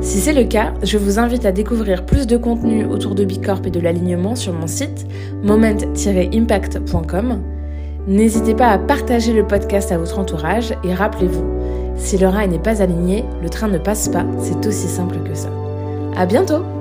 [0.00, 3.60] Si c'est le cas, je vous invite à découvrir plus de contenu autour de Bicorp
[3.66, 5.06] et de l'alignement sur mon site
[5.42, 7.42] moment-impact.com.
[8.08, 11.44] N'hésitez pas à partager le podcast à votre entourage et rappelez-vous,
[11.96, 15.34] si le rail n'est pas aligné, le train ne passe pas, c'est aussi simple que
[15.34, 15.50] ça.
[16.16, 16.75] À bientôt!